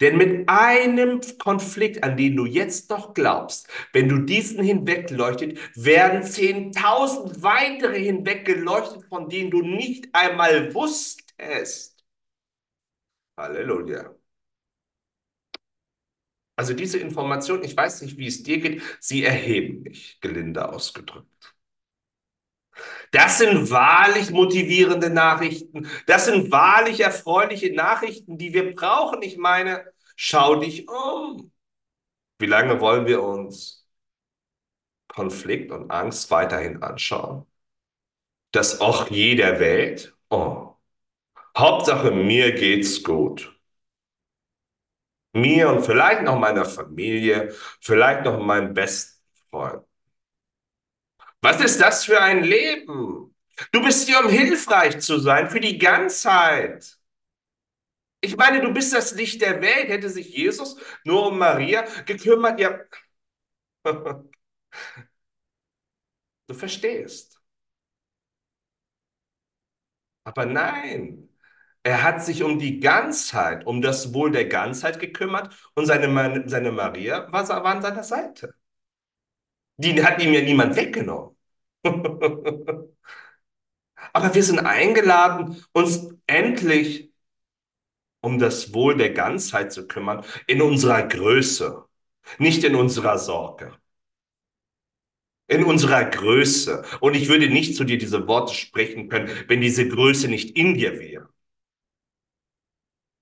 Denn 0.00 0.18
mit 0.18 0.48
einem 0.48 1.20
Konflikt, 1.38 2.04
an 2.04 2.16
den 2.16 2.36
du 2.36 2.46
jetzt 2.46 2.90
noch 2.90 3.14
glaubst, 3.14 3.68
wenn 3.92 4.08
du 4.08 4.18
diesen 4.18 4.62
hinwegleuchtet, 4.62 5.58
werden 5.76 6.22
zehntausend 6.24 7.42
weitere 7.42 7.98
hinweggeleuchtet, 8.02 9.04
von 9.08 9.28
denen 9.30 9.50
du 9.50 9.62
nicht 9.62 10.08
einmal 10.14 10.74
wusstest. 10.74 12.04
Halleluja. 13.36 14.14
Also 16.56 16.74
diese 16.74 16.98
Information, 16.98 17.62
ich 17.64 17.76
weiß 17.76 18.02
nicht, 18.02 18.18
wie 18.18 18.26
es 18.26 18.42
dir 18.42 18.60
geht, 18.60 18.82
sie 19.00 19.24
erheben 19.24 19.82
mich, 19.82 20.18
gelinde 20.20 20.68
ausgedrückt. 20.68 21.54
Das 23.10 23.38
sind 23.38 23.70
wahrlich 23.70 24.30
motivierende 24.30 25.10
Nachrichten. 25.10 25.88
Das 26.06 26.26
sind 26.26 26.50
wahrlich 26.50 27.00
erfreuliche 27.00 27.74
Nachrichten, 27.74 28.38
die 28.38 28.54
wir 28.54 28.74
brauchen. 28.74 29.22
Ich 29.22 29.36
meine, 29.36 29.84
schau 30.16 30.56
dich 30.56 30.88
um. 30.88 31.52
Wie 32.38 32.46
lange 32.46 32.80
wollen 32.80 33.06
wir 33.06 33.22
uns 33.22 33.86
Konflikt 35.08 35.70
und 35.70 35.90
Angst 35.92 36.30
weiterhin 36.32 36.82
anschauen? 36.82 37.46
Das 38.52 38.80
auch 38.80 39.10
jeder 39.10 39.60
Welt? 39.60 40.14
Oh. 40.30 40.74
Hauptsache, 41.56 42.10
mir 42.12 42.52
geht's 42.54 43.02
gut. 43.02 43.54
Mir 45.34 45.70
und 45.70 45.84
vielleicht 45.84 46.22
noch 46.22 46.38
meiner 46.38 46.64
Familie, 46.64 47.54
vielleicht 47.80 48.24
noch 48.24 48.38
meinem 48.40 48.74
besten 48.74 49.20
Freund. 49.50 49.84
Was 51.42 51.60
ist 51.60 51.80
das 51.80 52.04
für 52.04 52.20
ein 52.20 52.42
Leben? 52.44 53.34
Du 53.72 53.82
bist 53.82 54.08
hier, 54.08 54.20
um 54.20 54.28
hilfreich 54.30 55.00
zu 55.00 55.18
sein 55.18 55.50
für 55.50 55.60
die 55.60 55.78
Ganzheit. 55.78 56.98
Ich 58.20 58.36
meine, 58.36 58.60
du 58.60 58.72
bist 58.72 58.92
das 58.92 59.14
Licht 59.14 59.40
der 59.42 59.60
Welt. 59.60 59.88
Hätte 59.88 60.08
sich 60.08 60.28
Jesus 60.36 60.76
nur 61.04 61.26
um 61.28 61.38
Maria 61.38 61.82
gekümmert, 62.06 62.60
ja. 62.60 62.78
Du 66.46 66.54
verstehst. 66.54 67.40
Aber 70.24 70.46
nein, 70.46 71.28
er 71.84 72.02
hat 72.02 72.24
sich 72.24 72.42
um 72.42 72.58
die 72.58 72.80
Ganzheit, 72.80 73.66
um 73.66 73.82
das 73.82 74.14
Wohl 74.14 74.30
der 74.32 74.46
Ganzheit 74.46 75.00
gekümmert 75.00 75.54
und 75.74 75.86
seine, 75.86 76.48
seine 76.48 76.72
Maria 76.72 77.30
war, 77.32 77.48
war 77.48 77.64
an 77.66 77.82
seiner 77.82 78.04
Seite. 78.04 78.54
Die 79.76 80.02
hat 80.04 80.22
ihm 80.22 80.32
ja 80.32 80.40
niemand 80.42 80.76
weggenommen. 80.76 81.36
Aber 84.12 84.34
wir 84.34 84.42
sind 84.42 84.60
eingeladen, 84.60 85.62
uns 85.72 86.08
endlich 86.26 87.10
um 88.20 88.38
das 88.38 88.72
Wohl 88.74 88.96
der 88.96 89.10
Ganzheit 89.12 89.72
zu 89.72 89.86
kümmern, 89.86 90.24
in 90.46 90.62
unserer 90.62 91.02
Größe, 91.06 91.84
nicht 92.38 92.64
in 92.64 92.74
unserer 92.74 93.18
Sorge, 93.18 93.72
in 95.46 95.62
unserer 95.64 96.04
Größe. 96.04 96.84
Und 97.00 97.14
ich 97.14 97.28
würde 97.28 97.48
nicht 97.48 97.76
zu 97.76 97.84
dir 97.84 97.98
diese 97.98 98.26
Worte 98.26 98.54
sprechen 98.54 99.08
können, 99.08 99.28
wenn 99.48 99.60
diese 99.60 99.86
Größe 99.88 100.28
nicht 100.28 100.56
in 100.56 100.74
dir 100.74 100.98
wäre. 100.98 101.28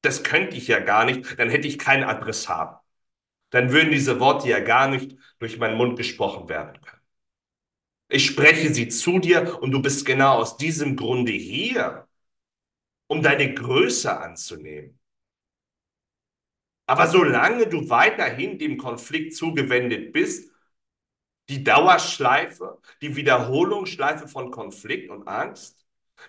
Das 0.03 0.23
könnte 0.23 0.57
ich 0.57 0.69
ja 0.69 0.81
gar 0.81 1.05
nicht, 1.05 1.39
dann 1.39 1.51
hätte 1.51 1.69
ich 1.69 1.79
keinen 1.79 2.05
Adressat. 2.05 2.81
Dann 3.51 3.73
würden 3.73 3.93
diese 3.93 4.21
Worte 4.21 4.49
ja 4.49 4.61
gar 4.61 4.89
nicht 4.89 5.17
durch 5.41 5.59
meinen 5.59 5.77
Mund 5.77 5.97
gesprochen 5.99 6.49
werden 6.49 6.81
können. 6.83 7.03
Ich 8.09 8.27
spreche 8.27 8.75
sie 8.75 8.89
zu 8.89 9.19
dir 9.21 9.59
und 9.63 9.71
du 9.71 9.81
bist 9.81 10.05
genau 10.05 10.35
aus 10.37 10.57
diesem 10.59 10.97
Grunde 10.97 11.33
hier, 11.33 12.07
um 13.09 13.23
deine 13.23 13.53
Größe 13.55 14.19
anzunehmen. 14.21 14.99
Aber 16.87 17.07
solange 17.07 17.69
du 17.69 17.89
weiterhin 17.89 18.59
dem 18.59 18.77
Konflikt 18.77 19.35
zugewendet 19.35 20.13
bist, 20.13 20.51
die 21.49 21.65
Dauerschleife, 21.65 22.81
die 23.03 23.17
Wiederholungsschleife 23.17 24.29
von 24.29 24.51
Konflikt 24.51 25.11
und 25.11 25.29
Angst, 25.29 25.80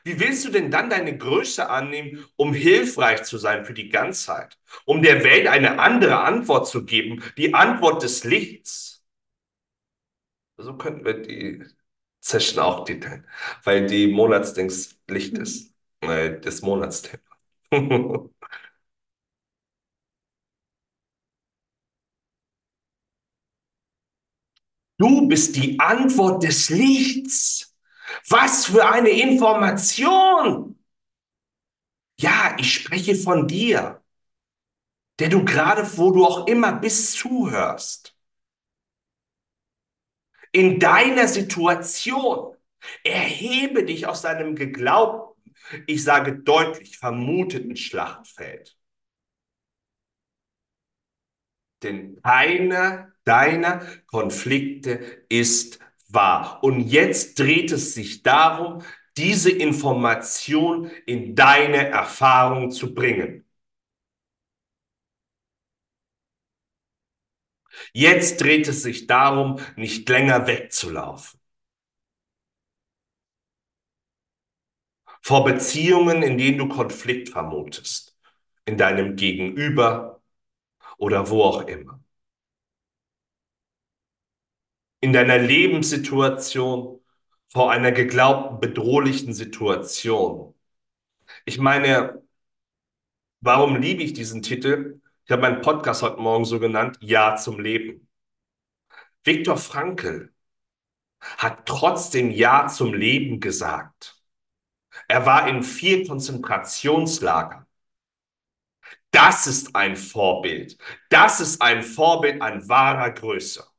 wie 0.04 0.20
willst 0.20 0.46
du 0.46 0.50
denn 0.52 0.72
dann 0.72 0.90
deine 0.90 1.18
Größe 1.18 1.70
annehmen, 1.70 2.26
um 2.36 2.54
hilfreich 2.54 3.24
zu 3.24 3.38
sein 3.38 3.66
für 3.66 3.74
die 3.74 3.90
Ganzheit, 3.90 4.58
um 4.86 5.02
der 5.02 5.24
Welt 5.24 5.48
eine 5.48 5.80
andere 5.80 6.20
Antwort 6.22 6.68
zu 6.68 6.86
geben, 6.86 7.24
die 7.38 7.54
Antwort 7.54 8.04
des 8.04 8.24
Lichts? 8.24 9.04
So 10.58 10.78
könnten 10.78 11.06
wir 11.06 11.22
die 11.22 11.64
Session 12.20 12.60
auch 12.64 12.86
titeln, 12.86 13.28
weil 13.64 13.88
die 13.88 14.08
Monatsdings 14.08 15.00
Licht 15.08 15.38
ist, 15.38 15.74
äh, 16.02 16.40
das 16.40 16.62
Monatsthema. 16.62 17.24
Du 24.98 25.28
bist 25.28 25.56
die 25.58 25.78
Antwort 25.82 26.44
des 26.44 26.70
Lichts. 26.70 27.71
Was 28.30 28.65
für 28.65 28.88
eine 28.88 29.10
Information! 29.10 30.78
Ja, 32.19 32.56
ich 32.60 32.74
spreche 32.74 33.15
von 33.15 33.47
dir, 33.47 34.02
der 35.19 35.30
du 35.30 35.43
gerade, 35.43 35.86
wo 35.97 36.12
du 36.12 36.26
auch 36.26 36.47
immer 36.47 36.74
bist, 36.74 37.13
zuhörst. 37.13 38.15
In 40.52 40.80
deiner 40.80 41.28
Situation 41.28 42.56
erhebe 43.04 43.86
dich 43.86 44.08
aus 44.08 44.21
deinem 44.21 44.56
geglaubten, 44.56 45.32
ich 45.88 46.04
sage 46.04 46.34
deutlich, 46.39 46.97
vermuteten 46.97 47.76
Schlachtfeld. 47.76 48.78
Denn 51.84 52.21
keiner 52.21 53.12
deiner 53.24 53.86
Konflikte 54.08 55.26
ist 55.30 55.80
wahr. 56.13 56.60
Und 56.63 56.82
jetzt 56.82 57.39
dreht 57.39 57.71
es 57.71 57.93
sich 57.93 58.24
darum, 58.24 58.84
diese 59.17 59.52
Information 59.52 60.89
in 61.06 61.36
deine 61.36 61.88
Erfahrung 61.89 62.71
zu 62.71 62.93
bringen. 62.93 63.45
Jetzt 67.93 68.41
dreht 68.41 68.67
es 68.67 68.84
sich 68.84 69.08
darum, 69.08 69.60
nicht 69.78 70.08
länger 70.10 70.45
wegzulaufen. 70.47 71.39
Vor 75.21 75.45
Beziehungen, 75.45 76.21
in 76.24 76.38
denen 76.38 76.58
du 76.60 76.67
Konflikt 76.67 77.30
vermutest, 77.30 78.15
in 78.65 78.78
deinem 78.78 79.15
Gegenüber 79.15 80.21
oder 80.97 81.30
wo 81.30 81.43
auch 81.43 81.63
immer. 81.67 82.01
In 85.02 85.14
deiner 85.14 85.38
Lebenssituation, 85.38 87.00
vor 87.52 87.72
einer 87.72 87.92
geglaubten 87.92 88.60
bedrohlichen 88.62 89.34
Situation. 89.34 90.56
Ich 91.46 91.58
meine, 91.60 92.22
warum 93.42 93.76
liebe 93.76 94.04
ich 94.04 94.14
diesen 94.14 94.42
Titel? 94.42 95.02
Ich 95.26 95.32
habe 95.32 95.42
meinen 95.42 95.62
Podcast 95.62 96.02
heute 96.02 96.22
Morgen 96.22 96.46
so 96.46 96.60
genannt, 96.60 96.98
Ja 97.02 97.36
zum 97.36 97.60
Leben. 97.60 98.08
Viktor 99.24 99.58
Frankl 99.58 100.34
hat 101.20 101.66
trotzdem 101.66 102.32
Ja 102.32 102.68
zum 102.68 102.94
Leben 102.94 103.40
gesagt. 103.40 104.22
Er 105.08 105.26
war 105.26 105.48
in 105.48 105.64
vier 105.64 106.08
Konzentrationslagern. 106.08 107.66
Das 109.12 109.48
ist 109.48 109.76
ein 109.76 109.98
Vorbild. 109.98 110.78
Das 111.10 111.42
ist 111.42 111.62
ein 111.62 111.84
Vorbild 111.84 112.42
an 112.42 112.68
wahrer 112.70 113.12
Größe. 113.12 113.71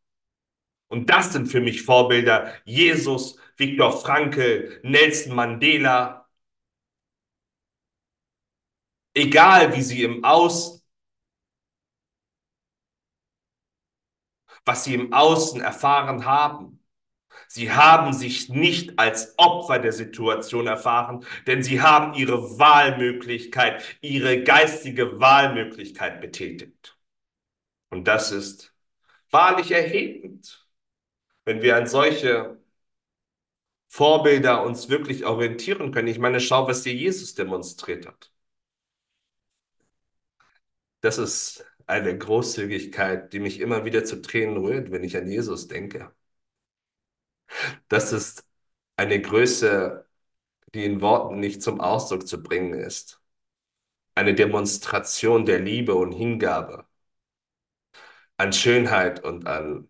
Und 0.92 1.08
das 1.08 1.32
sind 1.32 1.46
für 1.46 1.62
mich 1.62 1.82
Vorbilder 1.82 2.52
Jesus, 2.66 3.38
Viktor 3.56 3.98
Frankl, 3.98 4.78
Nelson 4.82 5.34
Mandela. 5.34 6.28
Egal 9.14 9.74
wie 9.74 9.80
sie 9.82 10.02
im 10.02 10.22
Außen 10.22 10.82
was 14.64 14.84
sie 14.84 14.94
im 14.94 15.12
Außen 15.12 15.60
erfahren 15.60 16.24
haben. 16.24 16.78
Sie 17.48 17.72
haben 17.72 18.12
sich 18.12 18.50
nicht 18.50 18.98
als 18.98 19.34
Opfer 19.38 19.78
der 19.78 19.92
Situation 19.92 20.66
erfahren, 20.66 21.24
denn 21.46 21.62
sie 21.62 21.80
haben 21.80 22.14
ihre 22.14 22.58
Wahlmöglichkeit, 22.58 23.82
ihre 24.02 24.42
geistige 24.42 25.20
Wahlmöglichkeit 25.20 26.20
betätigt. 26.20 26.98
Und 27.90 28.08
das 28.08 28.30
ist 28.30 28.74
wahrlich 29.30 29.70
erhebend, 29.70 30.62
wenn 31.44 31.62
wir 31.62 31.76
an 31.76 31.86
solche 31.86 32.58
Vorbilder 33.86 34.64
uns 34.64 34.88
wirklich 34.88 35.24
orientieren 35.24 35.92
können. 35.92 36.08
Ich 36.08 36.18
meine, 36.18 36.40
schau, 36.40 36.66
was 36.66 36.82
dir 36.82 36.94
Jesus 36.94 37.34
demonstriert 37.36 38.06
hat. 38.08 38.32
Das 41.02 41.18
ist 41.18 41.64
eine 41.86 42.16
Großzügigkeit, 42.16 43.32
die 43.34 43.40
mich 43.40 43.60
immer 43.60 43.84
wieder 43.84 44.04
zu 44.04 44.22
Tränen 44.22 44.56
rührt, 44.56 44.90
wenn 44.90 45.04
ich 45.04 45.16
an 45.18 45.26
Jesus 45.28 45.68
denke. 45.68 46.10
Das 47.88 48.12
ist 48.12 48.44
eine 48.96 49.20
Größe, 49.20 50.06
die 50.74 50.84
in 50.84 51.00
Worten 51.00 51.40
nicht 51.40 51.62
zum 51.62 51.80
Ausdruck 51.80 52.28
zu 52.28 52.42
bringen 52.42 52.74
ist. 52.74 53.20
Eine 54.14 54.34
Demonstration 54.34 55.46
der 55.46 55.60
Liebe 55.60 55.94
und 55.94 56.12
Hingabe, 56.12 56.86
an 58.36 58.52
Schönheit 58.52 59.24
und 59.24 59.46
an 59.46 59.88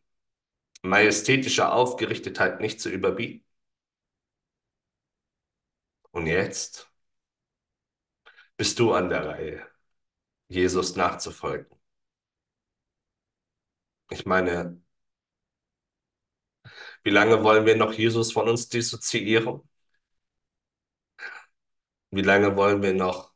majestätischer 0.83 1.73
Aufgerichtetheit 1.73 2.61
nicht 2.61 2.81
zu 2.81 2.91
überbieten. 2.91 3.45
Und 6.13 6.27
jetzt 6.27 6.89
bist 8.57 8.79
du 8.79 8.93
an 8.95 9.09
der 9.11 9.27
Reihe, 9.27 9.67
Jesus 10.49 10.97
nachzufolgen. 10.97 11.69
Ich 14.11 14.27
meine, 14.27 14.81
wie 17.05 17.11
lange 17.11 17.43
wollen 17.45 17.67
wir 17.67 17.77
noch 17.77 17.93
Jesus 17.93 18.33
von 18.33 18.49
uns 18.49 18.69
dissoziieren? 18.69 19.63
Wie 22.11 22.23
lange 22.23 22.55
wollen 22.57 22.81
wir 22.83 22.95
noch 22.95 23.33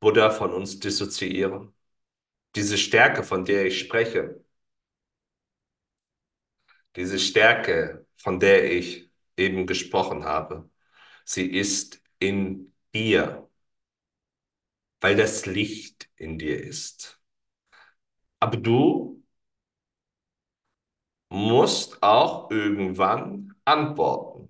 Buddha 0.00 0.30
von 0.30 0.52
uns 0.52 0.78
dissoziieren? 0.80 1.74
Diese 2.56 2.78
Stärke, 2.78 3.24
von 3.24 3.44
der 3.46 3.66
ich 3.66 3.80
spreche, 3.80 4.43
diese 6.96 7.18
Stärke, 7.18 8.06
von 8.16 8.40
der 8.40 8.70
ich 8.72 9.10
eben 9.36 9.66
gesprochen 9.66 10.24
habe, 10.24 10.68
sie 11.24 11.46
ist 11.46 12.02
in 12.18 12.72
dir, 12.94 13.48
weil 15.00 15.14
das 15.16 15.46
Licht 15.46 16.08
in 16.16 16.36
dir 16.38 16.60
ist. 16.62 17.20
Aber 18.40 18.56
du 18.56 19.24
musst 21.28 22.02
auch 22.02 22.50
irgendwann 22.50 23.54
antworten. 23.66 24.48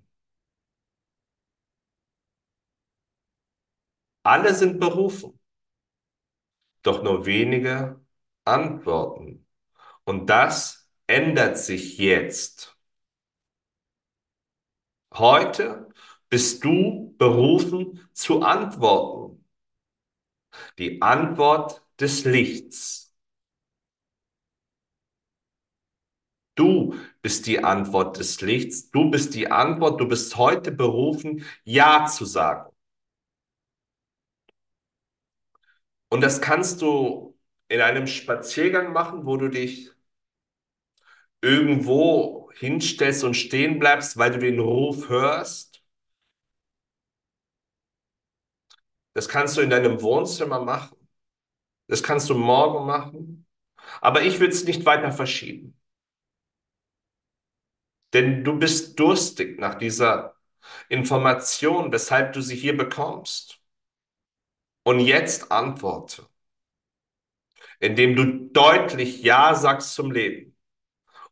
Alle 4.23 4.53
sind 4.53 4.77
berufen, 4.79 5.39
doch 6.83 7.03
nur 7.03 7.25
wenige 7.25 7.99
antworten. 8.45 9.45
Und 10.05 10.29
das 10.29 10.84
ändert 11.07 11.57
sich 11.57 11.97
jetzt. 11.97 12.77
Heute 15.13 15.89
bist 16.29 16.63
du 16.63 17.15
berufen 17.17 18.07
zu 18.13 18.41
antworten. 18.41 19.45
Die 20.77 21.01
Antwort 21.01 21.83
des 21.99 22.25
Lichts. 22.25 23.13
Du 26.55 26.95
bist 27.21 27.47
die 27.47 27.63
Antwort 27.63 28.17
des 28.17 28.41
Lichts. 28.41 28.89
Du 28.91 29.09
bist 29.11 29.35
die 29.35 29.51
Antwort. 29.51 29.99
Du 29.99 30.07
bist 30.07 30.37
heute 30.37 30.71
berufen, 30.71 31.43
Ja 31.63 32.05
zu 32.05 32.25
sagen. 32.25 32.71
Und 36.09 36.21
das 36.21 36.41
kannst 36.41 36.81
du 36.81 37.37
in 37.67 37.81
einem 37.81 38.07
Spaziergang 38.07 38.93
machen, 38.93 39.25
wo 39.25 39.37
du 39.37 39.49
dich 39.49 39.91
irgendwo 41.41 42.51
hinstellst 42.53 43.23
und 43.23 43.35
stehen 43.35 43.79
bleibst, 43.79 44.17
weil 44.17 44.31
du 44.31 44.39
den 44.39 44.59
Ruf 44.59 45.09
hörst. 45.09 45.83
Das 49.13 49.27
kannst 49.29 49.57
du 49.57 49.61
in 49.61 49.69
deinem 49.69 50.01
Wohnzimmer 50.01 50.61
machen. 50.63 50.97
Das 51.87 52.03
kannst 52.03 52.29
du 52.29 52.35
morgen 52.35 52.85
machen. 52.87 53.47
Aber 54.01 54.23
ich 54.23 54.39
will 54.39 54.49
es 54.49 54.65
nicht 54.65 54.85
weiter 54.85 55.11
verschieben. 55.11 55.77
Denn 58.13 58.43
du 58.43 58.57
bist 58.57 58.99
durstig 58.99 59.59
nach 59.59 59.75
dieser 59.75 60.35
Information, 60.89 61.91
weshalb 61.91 62.33
du 62.33 62.41
sie 62.41 62.55
hier 62.55 62.75
bekommst. 62.77 63.59
Und 64.83 65.01
jetzt 65.01 65.51
antworte, 65.51 66.29
indem 67.79 68.15
du 68.17 68.49
deutlich 68.51 69.21
Ja 69.23 69.55
sagst 69.55 69.93
zum 69.95 70.11
Leben. 70.11 70.54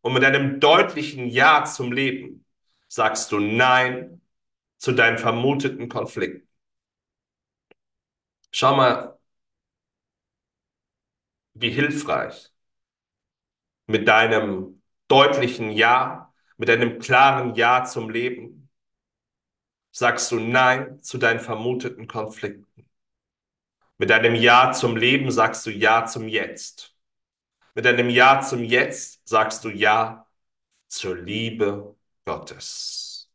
Und 0.04 0.14
mit 0.14 0.24
einem 0.26 0.60
deutlichen 0.60 1.28
Ja 1.28 1.66
zum 1.66 1.92
Leben 1.94 2.46
sagst 2.90 3.32
du 3.32 3.40
Nein 3.40 4.22
zu 4.78 4.92
deinen 4.94 5.18
vermuteten 5.18 5.90
Konflikten. 5.90 6.48
Schau 8.52 8.76
mal, 8.78 9.18
wie 11.56 11.72
hilfreich 11.72 12.52
mit 13.88 14.08
deinem 14.10 14.82
deutlichen 15.08 15.72
Ja, 15.72 16.34
mit 16.58 16.68
deinem 16.70 17.00
klaren 17.00 17.56
Ja 17.56 17.84
zum 17.86 18.10
Leben 18.10 18.70
sagst 19.92 20.30
du 20.34 20.40
Nein 20.42 21.02
zu 21.02 21.18
deinen 21.18 21.40
vermuteten 21.40 22.06
Konflikten. 22.08 22.86
Mit 23.98 24.12
deinem 24.12 24.36
Ja 24.36 24.72
zum 24.72 24.96
Leben 24.96 25.32
sagst 25.32 25.66
du 25.66 25.72
Ja 25.72 26.06
zum 26.06 26.28
Jetzt. 26.28 26.93
Mit 27.76 27.86
deinem 27.86 28.10
Ja 28.10 28.42
zum 28.42 28.64
Jetzt 28.64 29.28
sagst 29.28 29.64
du 29.64 29.70
Ja 29.70 30.28
zur 30.90 31.18
Liebe 31.18 31.96
Gottes. 32.26 33.32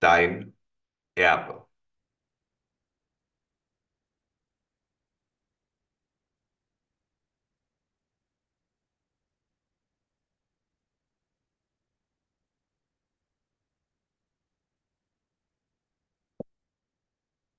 Dein 0.00 0.52
Erbe. 1.16 1.66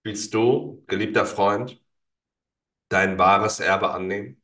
Willst 0.03 0.33
du, 0.33 0.81
geliebter 0.87 1.25
Freund, 1.25 1.81
dein 2.93 3.17
wahres 3.17 3.59
Erbe 3.59 3.91
annehmen? 3.91 4.41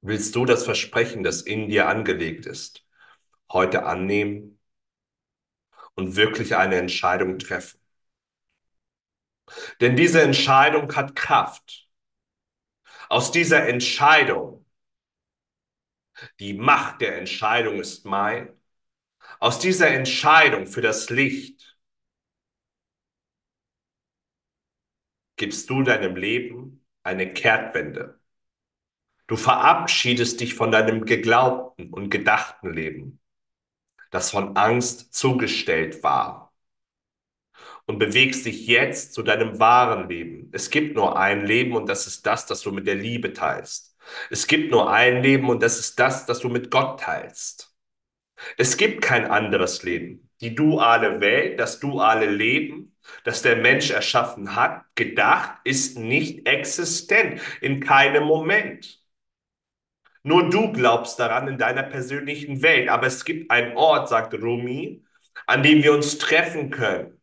Willst 0.00 0.34
du 0.34 0.44
das 0.46 0.64
Versprechen, 0.64 1.22
das 1.22 1.42
in 1.42 1.68
dir 1.68 1.88
angelegt 1.88 2.46
ist, 2.46 2.86
heute 3.52 3.84
annehmen 3.84 4.58
und 5.94 6.16
wirklich 6.16 6.56
eine 6.56 6.76
Entscheidung 6.76 7.38
treffen? 7.38 7.78
Denn 9.80 9.96
diese 9.96 10.22
Entscheidung 10.22 10.94
hat 10.96 11.16
Kraft. 11.16 11.88
Aus 13.08 13.30
dieser 13.30 13.68
Entscheidung, 13.68 14.64
die 16.40 16.54
Macht 16.54 17.00
der 17.00 17.18
Entscheidung 17.18 17.78
ist 17.80 18.04
mein, 18.04 18.48
aus 19.38 19.58
dieser 19.58 19.88
Entscheidung 19.88 20.66
für 20.66 20.80
das 20.80 21.10
Licht 21.10 21.75
gibst 25.36 25.70
du 25.70 25.82
deinem 25.82 26.16
Leben 26.16 26.86
eine 27.02 27.32
Kehrtwende. 27.32 28.20
Du 29.26 29.36
verabschiedest 29.36 30.40
dich 30.40 30.54
von 30.54 30.70
deinem 30.70 31.04
geglaubten 31.04 31.90
und 31.92 32.10
gedachten 32.10 32.72
Leben, 32.72 33.20
das 34.10 34.30
von 34.30 34.56
Angst 34.56 35.14
zugestellt 35.14 36.02
war, 36.02 36.52
und 37.86 37.98
bewegst 37.98 38.46
dich 38.46 38.66
jetzt 38.66 39.14
zu 39.14 39.22
deinem 39.22 39.58
wahren 39.58 40.08
Leben. 40.08 40.50
Es 40.52 40.70
gibt 40.70 40.96
nur 40.96 41.18
ein 41.18 41.46
Leben 41.46 41.74
und 41.74 41.88
das 41.88 42.06
ist 42.06 42.26
das, 42.26 42.46
das 42.46 42.60
du 42.62 42.72
mit 42.72 42.86
der 42.86 42.96
Liebe 42.96 43.32
teilst. 43.32 43.96
Es 44.30 44.46
gibt 44.46 44.70
nur 44.70 44.90
ein 44.92 45.22
Leben 45.22 45.48
und 45.48 45.62
das 45.62 45.78
ist 45.78 45.98
das, 45.98 46.26
das 46.26 46.40
du 46.40 46.48
mit 46.48 46.70
Gott 46.70 47.00
teilst. 47.00 47.74
Es 48.56 48.76
gibt 48.76 49.02
kein 49.02 49.26
anderes 49.26 49.82
Leben. 49.82 50.30
Die 50.40 50.54
duale 50.54 51.20
Welt, 51.20 51.58
das 51.60 51.80
duale 51.80 52.26
Leben, 52.30 52.95
das 53.24 53.42
der 53.42 53.56
Mensch 53.56 53.90
erschaffen 53.90 54.56
hat, 54.56 54.84
gedacht, 54.94 55.58
ist 55.64 55.98
nicht 55.98 56.46
existent 56.46 57.40
in 57.60 57.80
keinem 57.80 58.24
Moment. 58.24 59.00
Nur 60.22 60.50
du 60.50 60.72
glaubst 60.72 61.18
daran 61.20 61.48
in 61.48 61.56
deiner 61.58 61.84
persönlichen 61.84 62.60
Welt. 62.62 62.88
Aber 62.88 63.06
es 63.06 63.24
gibt 63.24 63.50
einen 63.50 63.76
Ort, 63.76 64.08
sagt 64.08 64.34
Rumi, 64.34 65.04
an 65.46 65.62
dem 65.62 65.82
wir 65.82 65.92
uns 65.92 66.18
treffen 66.18 66.70
können. 66.70 67.20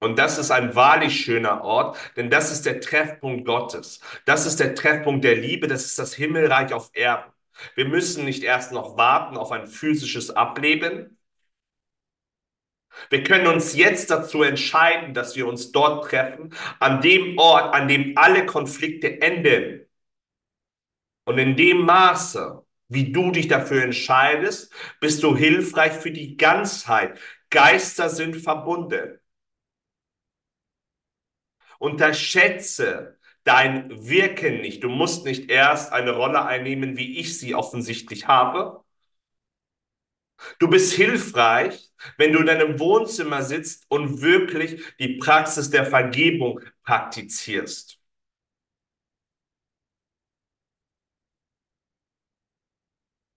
Und 0.00 0.18
das 0.18 0.38
ist 0.38 0.50
ein 0.52 0.74
wahrlich 0.76 1.20
schöner 1.20 1.62
Ort, 1.64 1.98
denn 2.16 2.30
das 2.30 2.52
ist 2.52 2.66
der 2.66 2.80
Treffpunkt 2.80 3.44
Gottes. 3.44 4.00
Das 4.26 4.46
ist 4.46 4.60
der 4.60 4.74
Treffpunkt 4.74 5.24
der 5.24 5.36
Liebe, 5.36 5.66
das 5.66 5.84
ist 5.86 5.98
das 5.98 6.14
Himmelreich 6.14 6.72
auf 6.72 6.90
Erden. 6.94 7.32
Wir 7.74 7.86
müssen 7.86 8.24
nicht 8.24 8.44
erst 8.44 8.70
noch 8.72 8.96
warten 8.96 9.36
auf 9.36 9.50
ein 9.50 9.66
physisches 9.66 10.30
Ableben. 10.30 11.17
Wir 13.10 13.22
können 13.22 13.46
uns 13.46 13.74
jetzt 13.74 14.10
dazu 14.10 14.42
entscheiden, 14.42 15.14
dass 15.14 15.36
wir 15.36 15.46
uns 15.46 15.72
dort 15.72 16.10
treffen, 16.10 16.54
an 16.80 17.00
dem 17.00 17.38
Ort, 17.38 17.74
an 17.74 17.88
dem 17.88 18.16
alle 18.16 18.46
Konflikte 18.46 19.20
enden. 19.20 19.86
Und 21.24 21.38
in 21.38 21.56
dem 21.56 21.82
Maße, 21.84 22.64
wie 22.88 23.12
du 23.12 23.30
dich 23.30 23.48
dafür 23.48 23.82
entscheidest, 23.82 24.72
bist 25.00 25.22
du 25.22 25.36
hilfreich 25.36 25.92
für 25.92 26.10
die 26.10 26.36
Ganzheit. 26.36 27.18
Geister 27.50 28.08
sind 28.08 28.36
verbunden. 28.36 29.18
Unterschätze 31.78 33.18
dein 33.44 34.08
Wirken 34.08 34.60
nicht. 34.60 34.82
Du 34.84 34.88
musst 34.88 35.24
nicht 35.24 35.50
erst 35.50 35.92
eine 35.92 36.12
Rolle 36.12 36.44
einnehmen, 36.44 36.96
wie 36.96 37.18
ich 37.18 37.38
sie 37.38 37.54
offensichtlich 37.54 38.26
habe. 38.28 38.84
Du 40.58 40.68
bist 40.68 40.92
hilfreich, 40.92 41.90
wenn 42.16 42.32
du 42.32 42.40
in 42.40 42.46
deinem 42.46 42.78
Wohnzimmer 42.78 43.42
sitzt 43.42 43.86
und 43.88 44.20
wirklich 44.22 44.82
die 44.98 45.18
Praxis 45.18 45.70
der 45.70 45.84
Vergebung 45.86 46.60
praktizierst. 46.84 47.98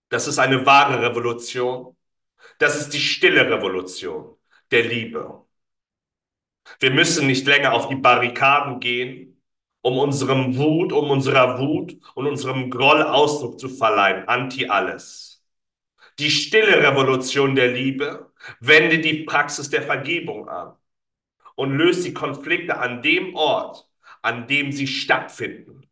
Das 0.10 0.28
ist 0.28 0.38
eine 0.40 0.66
wahre 0.66 1.02
Revolution. 1.02 1.96
Das 2.60 2.78
ist 2.80 2.92
die 2.94 3.00
stille 3.00 3.50
Revolution 3.50 4.38
der 4.72 4.84
Liebe. 4.84 5.46
Wir 6.82 6.92
müssen 6.92 7.28
nicht 7.28 7.48
länger 7.48 7.72
auf 7.74 7.88
die 7.88 7.96
Barrikaden 7.96 8.80
gehen, 8.82 9.42
um 9.82 9.98
unserem 9.98 10.58
Wut, 10.58 10.92
um 10.92 11.10
unserer 11.10 11.60
Wut 11.60 11.98
und 12.14 12.28
unserem 12.28 12.70
Groll 12.70 13.02
Ausdruck 13.04 13.58
zu 13.60 13.70
verleihen. 13.70 14.28
Anti 14.28 14.68
alles. 14.68 15.41
Die 16.22 16.30
stille 16.32 16.84
Revolution 16.84 17.56
der 17.56 17.70
Liebe 17.70 18.32
wendet 18.60 19.06
die 19.06 19.24
Praxis 19.24 19.70
der 19.72 19.82
Vergebung 19.82 20.48
an 20.50 20.78
und 21.56 21.72
löst 21.78 22.06
die 22.06 22.14
Konflikte 22.14 22.78
an 22.78 23.02
dem 23.02 23.36
Ort, 23.36 23.90
an 24.22 24.48
dem 24.48 24.72
sie 24.72 24.88
stattfinden. 24.88 25.88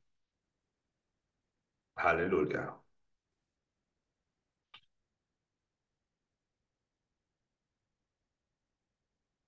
Halleluja. 1.95 2.79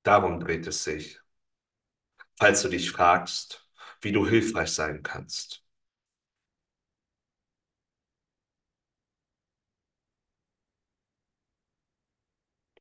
Darum 0.03 0.39
dreht 0.39 0.67
es 0.67 0.83
sich, 0.83 1.19
falls 2.37 2.61
du 2.61 2.67
dich 2.69 2.91
fragst, 2.91 3.69
wie 4.01 4.11
du 4.11 4.27
hilfreich 4.27 4.71
sein 4.73 5.01
kannst. 5.03 5.61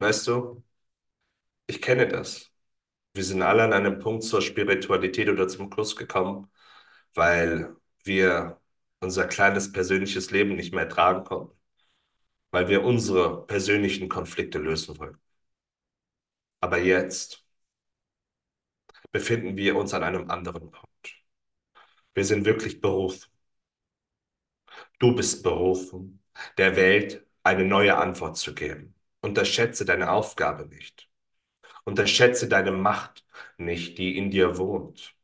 Weißt 0.00 0.26
du, 0.26 0.62
ich 1.66 1.80
kenne 1.82 2.08
das. 2.08 2.50
Wir 3.14 3.24
sind 3.24 3.42
alle 3.42 3.64
an 3.64 3.72
einem 3.74 3.98
Punkt 4.00 4.24
zur 4.24 4.42
Spiritualität 4.42 5.28
oder 5.28 5.48
zum 5.48 5.70
Kurs 5.70 5.96
gekommen, 5.96 6.50
weil 7.14 7.76
wir 8.04 8.60
unser 9.00 9.26
kleines 9.28 9.72
persönliches 9.72 10.30
Leben 10.32 10.56
nicht 10.56 10.74
mehr 10.74 10.88
tragen 10.88 11.24
konnten, 11.24 11.56
weil 12.52 12.68
wir 12.68 12.84
unsere 12.84 13.46
persönlichen 13.46 14.08
Konflikte 14.08 14.58
lösen 14.58 14.98
wollten. 14.98 15.20
Aber 16.60 16.78
jetzt 16.78 17.44
befinden 19.12 19.56
wir 19.56 19.76
uns 19.76 19.94
an 19.94 20.02
einem 20.04 20.30
anderen 20.30 20.70
Punkt. 20.72 21.22
Wir 22.14 22.24
sind 22.24 22.44
wirklich 22.44 22.80
berufen. 22.80 23.30
Du 25.00 25.14
bist 25.16 25.42
berufen, 25.42 26.22
der 26.58 26.76
Welt 26.76 27.26
eine 27.42 27.64
neue 27.64 27.96
Antwort 27.96 28.36
zu 28.36 28.54
geben. 28.54 28.94
Unterschätze 29.22 29.85
deine 29.85 30.11
Aufgabe 30.12 30.66
nicht. 30.66 31.09
Unterschätze 31.85 32.48
deine 32.48 32.72
Macht 32.72 33.24
nicht, 33.59 33.98
die 33.98 34.16
in 34.18 34.30
dir 34.30 34.59
wohnt. 34.59 35.16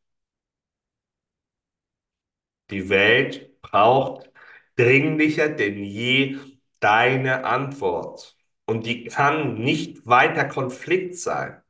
Die 2.71 2.89
Welt 2.89 3.61
braucht 3.61 4.31
dringlicher 4.77 5.49
denn 5.49 5.83
je 5.85 6.39
deine 6.81 7.45
Antwort. 7.45 8.37
Und 8.67 8.87
die 8.87 9.05
kann 9.05 9.55
nicht 9.55 10.07
weiter 10.07 10.45
Konflikt 10.47 11.17
sein, 11.17 11.61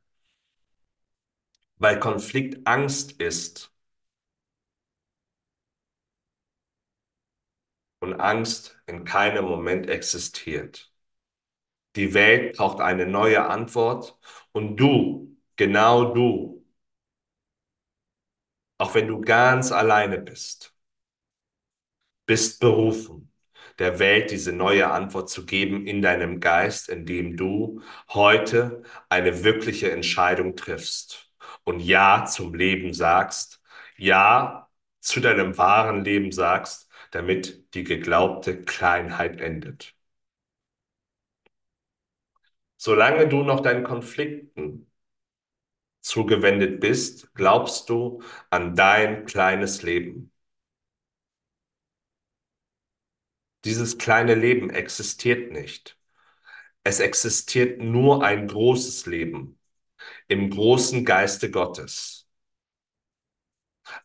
weil 1.77 1.99
Konflikt 1.99 2.67
Angst 2.67 3.13
ist. 3.13 3.71
Und 7.99 8.19
Angst 8.19 8.75
in 8.87 9.05
keinem 9.05 9.45
Moment 9.45 9.87
existiert. 9.87 10.91
Die 11.97 12.13
Welt 12.13 12.55
braucht 12.57 12.79
eine 12.79 13.05
neue 13.05 13.45
Antwort 13.49 14.17
und 14.53 14.77
du, 14.77 15.35
genau 15.57 16.13
du, 16.13 16.65
auch 18.79 18.95
wenn 18.95 19.07
du 19.07 19.21
ganz 19.21 19.71
alleine 19.71 20.17
bist, 20.19 20.75
bist 22.25 22.59
berufen, 22.59 23.31
der 23.79 23.99
Welt 23.99 24.31
diese 24.31 24.51
neue 24.53 24.89
Antwort 24.91 25.29
zu 25.29 25.45
geben 25.45 25.85
in 25.87 26.01
deinem 26.01 26.39
Geist, 26.39 26.89
indem 26.89 27.37
du 27.37 27.81
heute 28.09 28.83
eine 29.09 29.43
wirkliche 29.43 29.91
Entscheidung 29.91 30.55
triffst 30.55 31.31
und 31.63 31.79
Ja 31.79 32.25
zum 32.25 32.53
Leben 32.53 32.93
sagst, 32.93 33.61
Ja 33.97 34.69
zu 34.99 35.19
deinem 35.21 35.57
wahren 35.57 36.03
Leben 36.03 36.31
sagst, 36.31 36.89
damit 37.11 37.73
die 37.75 37.83
geglaubte 37.83 38.61
Kleinheit 38.63 39.39
endet. 39.41 39.96
Solange 42.77 43.27
du 43.27 43.43
noch 43.43 43.59
deinen 43.59 43.83
Konflikten 43.83 44.87
zugewendet 46.01 46.79
bist, 46.79 47.33
glaubst 47.35 47.89
du 47.89 48.21
an 48.49 48.75
dein 48.75 49.25
kleines 49.25 49.83
Leben. 49.83 50.31
Dieses 53.65 53.99
kleine 53.99 54.33
Leben 54.33 54.69
existiert 54.71 55.51
nicht. 55.51 55.99
Es 56.83 56.99
existiert 57.01 57.79
nur 57.81 58.23
ein 58.25 58.47
großes 58.47 59.05
Leben 59.07 59.59
im 60.27 60.49
großen 60.51 61.05
Geiste 61.05 61.51
Gottes. 61.51 62.29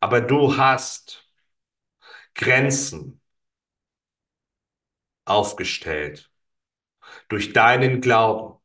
Aber 0.01 0.21
du 0.21 0.57
hast 0.59 1.27
Grenzen 2.35 3.21
aufgestellt 5.25 6.31
durch 7.29 7.53
deinen 7.53 8.01
Glauben 8.01 8.62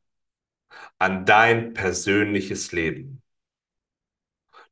an 1.00 1.26
dein 1.26 1.74
persönliches 1.74 2.72
Leben. 2.72 3.22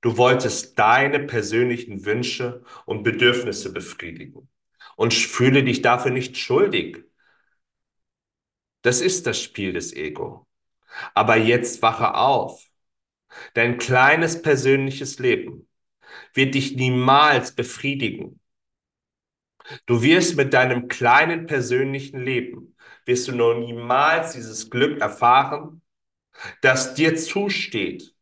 Du 0.02 0.18
wolltest 0.18 0.78
deine 0.78 1.20
persönlichen 1.20 2.06
Wünsche 2.06 2.64
und 2.86 3.04
Bedürfnisse 3.04 3.74
befriedigen 3.74 4.50
und 4.96 5.14
fühle 5.14 5.64
dich 5.64 5.82
dafür 5.82 6.12
nicht 6.12 6.38
schuldig. 6.38 7.04
Das 8.84 9.02
ist 9.02 9.26
das 9.26 9.42
Spiel 9.42 9.74
des 9.74 9.94
Ego. 9.94 10.48
Aber 11.14 11.36
jetzt 11.38 11.82
wache 11.82 12.16
auf. 12.16 12.66
Dein 13.54 13.78
kleines 13.78 14.42
persönliches 14.42 15.20
Leben 15.20 15.68
wird 16.34 16.56
dich 16.56 16.76
niemals 16.76 17.54
befriedigen. 17.54 18.40
Du 19.88 20.02
wirst 20.04 20.36
mit 20.38 20.54
deinem 20.54 20.88
kleinen 20.88 21.48
persönlichen 21.48 22.20
Leben, 22.22 22.76
wirst 23.06 23.28
du 23.28 23.32
noch 23.32 23.56
niemals 23.56 24.34
dieses 24.34 24.70
Glück 24.70 25.02
erfahren, 25.02 25.82
das 26.62 26.94
dir 26.96 27.16
zusteht 27.16 28.14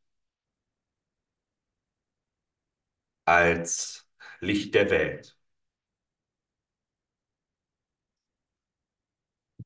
als 3.26 4.08
Licht 4.40 4.74
der 4.76 4.90
Welt. 4.90 5.38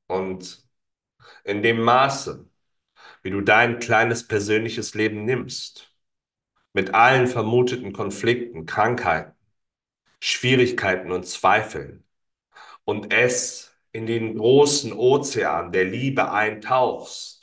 Und 0.06 0.66
in 1.44 1.62
dem 1.62 1.82
Maße, 1.82 2.46
wie 3.22 3.30
du 3.30 3.40
dein 3.42 3.78
kleines 3.80 4.26
persönliches 4.28 4.94
Leben 4.94 5.24
nimmst, 5.24 5.92
mit 6.74 6.94
allen 6.94 7.26
vermuteten 7.28 7.92
Konflikten, 7.92 8.66
Krankheiten, 8.66 9.34
Schwierigkeiten 10.20 11.12
und 11.12 11.26
Zweifeln, 11.26 12.04
und 12.84 13.12
es 13.12 13.76
in 13.92 14.06
den 14.06 14.36
großen 14.38 14.92
Ozean 14.92 15.72
der 15.72 15.84
Liebe 15.84 16.30
eintauchst, 16.32 17.37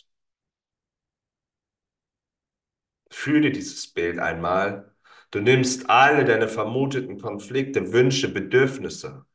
fühle 3.15 3.51
dieses 3.51 3.87
Bild 3.87 4.19
einmal. 4.19 4.93
Du 5.31 5.39
nimmst 5.39 5.89
alle 5.89 6.25
deine 6.25 6.47
vermuteten 6.47 7.19
Konflikte, 7.19 7.91
Wünsche, 7.93 8.29
Bedürfnisse 8.29 9.25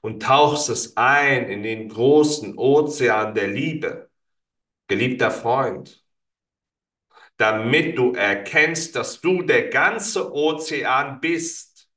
und 0.00 0.22
tauchst 0.22 0.68
es 0.70 0.96
ein 0.96 1.48
in 1.48 1.62
den 1.62 1.88
großen 1.88 2.56
Ozean 2.58 3.34
der 3.34 3.48
Liebe, 3.48 4.10
geliebter 4.88 5.30
Freund, 5.30 6.04
damit 7.36 7.98
du 7.98 8.12
erkennst, 8.12 8.96
dass 8.96 9.20
du 9.20 9.42
der 9.42 9.68
ganze 9.68 10.32
Ozean 10.32 11.20
bist 11.20 11.90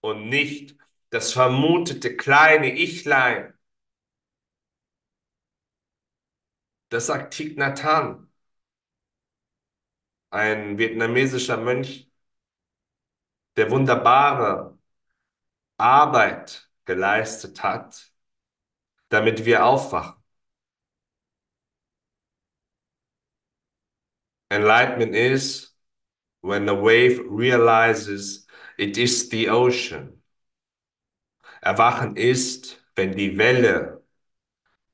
und 0.00 0.28
nicht 0.28 0.76
das 1.10 1.32
vermutete 1.32 2.16
kleine 2.16 2.78
Ichlein. 2.78 3.54
Das 6.88 7.06
sagt 7.06 7.34
Hanh, 7.34 8.28
ein 10.30 10.78
vietnamesischer 10.78 11.56
Mönch, 11.56 12.10
der 13.56 13.70
wunderbare 13.70 14.78
Arbeit 15.78 16.70
geleistet 16.84 17.62
hat, 17.62 18.12
damit 19.08 19.44
wir 19.44 19.64
aufwachen. 19.64 20.22
Enlightenment 24.50 25.14
is 25.14 25.70
when 26.40 26.68
a 26.68 26.74
wave 26.74 27.20
realizes 27.28 28.46
it 28.78 28.96
is 28.96 29.28
the 29.28 29.48
ocean. 29.48 30.22
Erwachen 31.62 32.16
ist, 32.16 32.80
wenn 32.94 33.16
die 33.16 33.36
Welle 33.38 34.04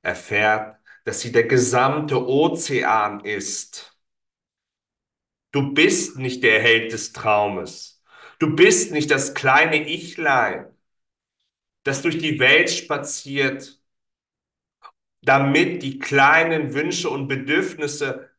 erfährt, 0.02 0.78
dass 1.04 1.20
sie 1.20 1.32
der 1.32 1.44
gesamte 1.44 2.26
Ozean 2.26 3.20
ist. 3.20 3.91
Du 5.52 5.72
bist 5.72 6.16
nicht 6.18 6.42
der 6.42 6.60
Held 6.60 6.92
des 6.92 7.12
Traumes. 7.12 8.02
Du 8.38 8.54
bist 8.56 8.90
nicht 8.92 9.10
das 9.10 9.34
kleine 9.34 9.88
Ichlein 9.88 10.66
das 11.84 12.02
durch 12.02 12.18
die 12.18 12.38
Welt 12.40 12.70
spaziert, 12.70 13.80
damit 15.22 15.82
die 15.82 15.98
kleinen 15.98 16.74
Wünsche 16.74 17.08
und 17.10 17.28
Bedürfnisse 17.28 18.30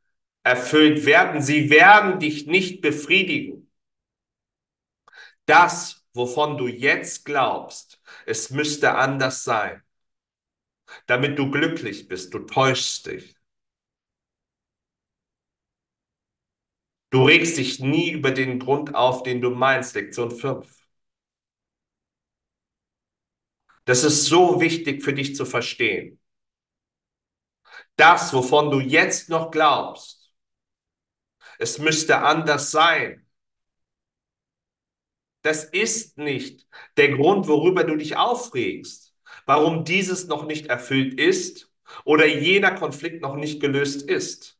erfüllt 0.43 1.05
werden. 1.05 1.41
Sie 1.41 1.69
werden 1.69 2.19
dich 2.19 2.47
nicht 2.47 2.81
befriedigen. 2.81 3.69
Das, 5.45 6.05
wovon 6.13 6.57
du 6.57 6.67
jetzt 6.67 7.25
glaubst, 7.25 8.01
es 8.25 8.49
müsste 8.49 8.95
anders 8.95 9.43
sein, 9.43 9.81
damit 11.07 11.39
du 11.39 11.49
glücklich 11.49 12.09
bist, 12.09 12.33
du 12.33 12.39
täuschst 12.39 13.05
dich. 13.07 13.32
Du 17.13 17.25
regst 17.25 17.57
dich 17.59 17.79
nie 17.79 18.09
über 18.11 18.31
den 18.31 18.57
Grund 18.57 18.95
auf, 18.95 19.21
den 19.21 19.39
du 19.39 19.51
meinst, 19.51 19.93
Lektion 19.93 20.31
5. 20.31 20.67
Das 23.85 24.03
ist 24.03 24.25
so 24.25 24.59
wichtig 24.59 25.03
für 25.03 25.13
dich 25.13 25.35
zu 25.35 25.45
verstehen. 25.45 26.19
Das, 27.97 28.33
wovon 28.33 28.71
du 28.71 28.79
jetzt 28.79 29.29
noch 29.29 29.51
glaubst, 29.51 30.33
es 31.59 31.77
müsste 31.77 32.17
anders 32.19 32.71
sein. 32.71 33.27
Das 35.43 35.65
ist 35.65 36.17
nicht 36.17 36.67
der 36.97 37.15
Grund, 37.15 37.47
worüber 37.47 37.83
du 37.83 37.95
dich 37.95 38.17
aufregst, 38.17 39.13
warum 39.45 39.85
dieses 39.85 40.25
noch 40.25 40.47
nicht 40.47 40.65
erfüllt 40.65 41.19
ist 41.19 41.71
oder 42.05 42.25
jener 42.25 42.73
Konflikt 42.73 43.21
noch 43.21 43.35
nicht 43.35 43.61
gelöst 43.61 44.01
ist. 44.09 44.57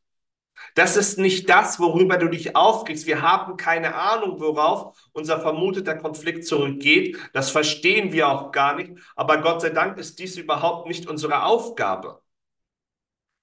Das 0.74 0.96
ist 0.96 1.18
nicht 1.18 1.48
das, 1.48 1.78
worüber 1.78 2.16
du 2.18 2.28
dich 2.28 2.56
aufregst. 2.56 3.06
Wir 3.06 3.22
haben 3.22 3.56
keine 3.56 3.94
Ahnung, 3.94 4.40
worauf 4.40 4.96
unser 5.12 5.40
vermuteter 5.40 5.96
Konflikt 5.96 6.46
zurückgeht. 6.46 7.16
Das 7.32 7.50
verstehen 7.50 8.12
wir 8.12 8.28
auch 8.28 8.50
gar 8.50 8.74
nicht. 8.74 8.92
Aber 9.14 9.38
Gott 9.38 9.60
sei 9.60 9.70
Dank 9.70 9.98
ist 9.98 10.18
dies 10.18 10.36
überhaupt 10.36 10.88
nicht 10.88 11.06
unsere 11.08 11.44
Aufgabe. 11.44 12.20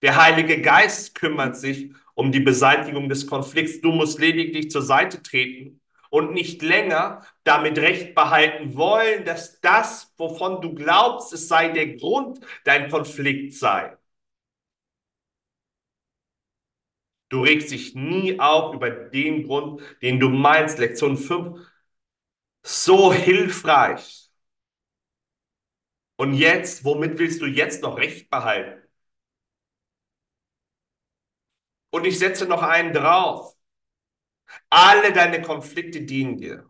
Der 0.02 0.22
Heilige 0.22 0.62
Geist 0.62 1.16
kümmert 1.16 1.56
sich 1.56 1.94
um 2.16 2.32
die 2.34 2.40
Beseitigung 2.42 3.08
des 3.08 3.28
Konflikts. 3.28 3.80
Du 3.82 3.92
musst 3.92 4.20
lediglich 4.20 4.70
zur 4.70 4.82
Seite 4.82 5.24
treten 5.24 5.80
und 6.10 6.34
nicht 6.34 6.62
länger 6.62 7.26
damit 7.46 7.78
recht 7.78 8.14
behalten 8.14 8.76
wollen, 8.76 9.24
dass 9.24 9.62
das, 9.62 10.14
wovon 10.18 10.62
du 10.62 10.76
glaubst, 10.76 11.32
es 11.34 11.48
sei 11.48 11.70
der 11.70 11.96
Grund, 11.96 12.40
dein 12.66 12.90
Konflikt 12.90 13.54
sei. 13.54 13.96
Du 17.32 17.42
regst 17.44 17.72
dich 17.72 17.96
nie 17.96 18.40
auf 18.42 18.74
über 18.76 18.90
den 18.92 19.48
Grund, 19.48 19.82
den 20.02 20.20
du 20.20 20.30
meinst. 20.30 20.78
Lektion 20.80 21.18
5. 21.18 21.60
So 22.64 23.14
hilfreich. 23.14 24.32
Und 26.16 26.36
jetzt, 26.36 26.86
womit 26.86 27.18
willst 27.20 27.42
du 27.42 27.48
jetzt 27.48 27.82
noch 27.82 27.98
Recht 27.98 28.30
behalten? 28.30 28.82
Und 31.90 32.06
ich 32.06 32.20
setze 32.20 32.46
noch 32.48 32.64
einen 32.64 32.94
drauf. 32.94 33.56
Alle 34.72 35.14
deine 35.14 35.42
Konflikte 35.44 36.02
dienen 36.02 36.38
dir. 36.38 36.68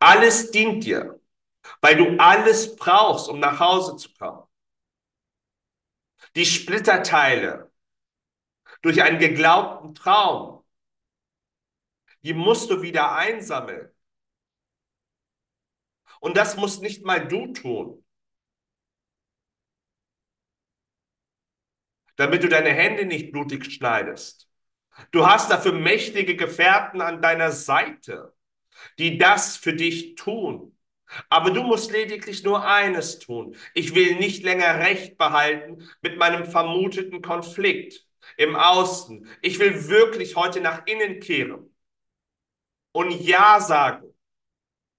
Alles 0.00 0.50
dient 0.50 0.84
dir, 0.84 1.20
weil 1.82 1.96
du 1.96 2.18
alles 2.18 2.76
brauchst, 2.76 3.28
um 3.28 3.40
nach 3.40 3.60
Hause 3.60 3.96
zu 3.96 4.12
kommen. 4.14 4.44
Die 6.36 6.46
Splitterteile 6.46 7.67
durch 8.82 9.02
einen 9.02 9.18
geglaubten 9.18 9.94
Traum, 9.94 10.64
die 12.22 12.34
musst 12.34 12.70
du 12.70 12.82
wieder 12.82 13.12
einsammeln. 13.12 13.90
Und 16.20 16.36
das 16.36 16.56
muss 16.56 16.80
nicht 16.80 17.04
mal 17.04 17.26
du 17.26 17.52
tun. 17.52 18.04
Damit 22.16 22.42
du 22.42 22.48
deine 22.48 22.70
Hände 22.70 23.06
nicht 23.06 23.30
blutig 23.30 23.72
schneidest. 23.72 24.50
Du 25.12 25.26
hast 25.26 25.50
dafür 25.50 25.72
mächtige 25.72 26.34
Gefährten 26.34 27.00
an 27.00 27.22
deiner 27.22 27.52
Seite, 27.52 28.34
die 28.98 29.18
das 29.18 29.56
für 29.56 29.72
dich 29.74 30.16
tun. 30.16 30.76
Aber 31.30 31.50
du 31.52 31.62
musst 31.62 31.92
lediglich 31.92 32.42
nur 32.42 32.66
eines 32.66 33.20
tun. 33.20 33.56
Ich 33.74 33.94
will 33.94 34.16
nicht 34.16 34.42
länger 34.42 34.80
Recht 34.80 35.16
behalten 35.16 35.88
mit 36.02 36.18
meinem 36.18 36.44
vermuteten 36.44 37.22
Konflikt 37.22 38.07
im 38.36 38.56
Außen. 38.56 39.28
Ich 39.42 39.58
will 39.58 39.88
wirklich 39.88 40.36
heute 40.36 40.60
nach 40.60 40.86
innen 40.86 41.20
kehren 41.20 41.74
und 42.92 43.10
Ja 43.12 43.60
sagen 43.60 44.14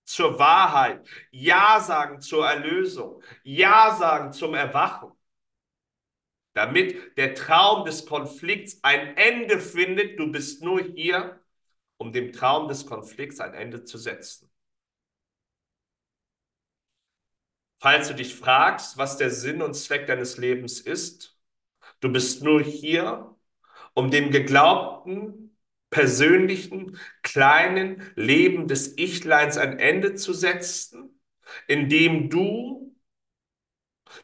zur 0.06 0.40
Wahrheit, 0.40 1.08
Ja 1.32 1.80
sagen 1.80 2.22
zur 2.22 2.48
Erlösung, 2.48 3.22
Ja 3.44 3.96
sagen 3.96 4.34
zum 4.34 4.54
Erwachen 4.56 5.12
damit 6.54 7.18
der 7.18 7.36
Traum 7.36 7.86
des 7.86 8.06
Konflikts 8.06 8.84
ein 8.84 9.16
Ende 9.16 9.60
findet. 9.62 10.20
Du 10.20 10.30
bist 10.30 10.62
nur 10.62 10.82
hier, 10.82 11.40
um 11.98 12.12
dem 12.12 12.34
Traum 12.34 12.68
des 12.68 12.86
Konflikts 12.86 13.40
ein 13.40 13.54
Ende 13.54 13.86
zu 13.86 13.98
setzen. 13.98 14.52
Falls 17.80 18.10
du 18.10 18.14
dich 18.14 18.36
fragst, 18.36 18.98
was 18.98 19.16
der 19.16 19.30
Sinn 19.30 19.62
und 19.62 19.74
Zweck 19.74 20.06
deines 20.06 20.38
Lebens 20.38 20.82
ist, 20.82 21.39
du 22.00 22.12
bist 22.12 22.44
nur 22.44 22.62
hier, 22.62 23.36
um 23.94 24.12
dem 24.12 24.32
geglaubten, 24.32 25.58
persönlichen, 25.90 26.98
kleinen 27.24 28.04
Leben 28.16 28.68
des 28.68 28.98
Ichleins 28.98 29.58
ein 29.58 29.80
Ende 29.80 30.16
zu 30.16 30.34
setzen, 30.34 31.20
indem 31.68 32.30
du 32.30 32.96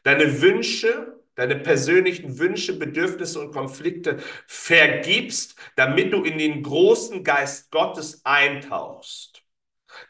deine 0.04 0.40
Wünsche 0.40 1.16
deine 1.36 1.56
persönlichen 1.56 2.38
Wünsche, 2.38 2.72
Bedürfnisse 2.78 3.40
und 3.40 3.52
Konflikte 3.52 4.18
vergibst, 4.46 5.54
damit 5.76 6.12
du 6.12 6.24
in 6.24 6.38
den 6.38 6.62
großen 6.62 7.22
Geist 7.22 7.70
Gottes 7.70 8.24
eintauchst. 8.24 9.42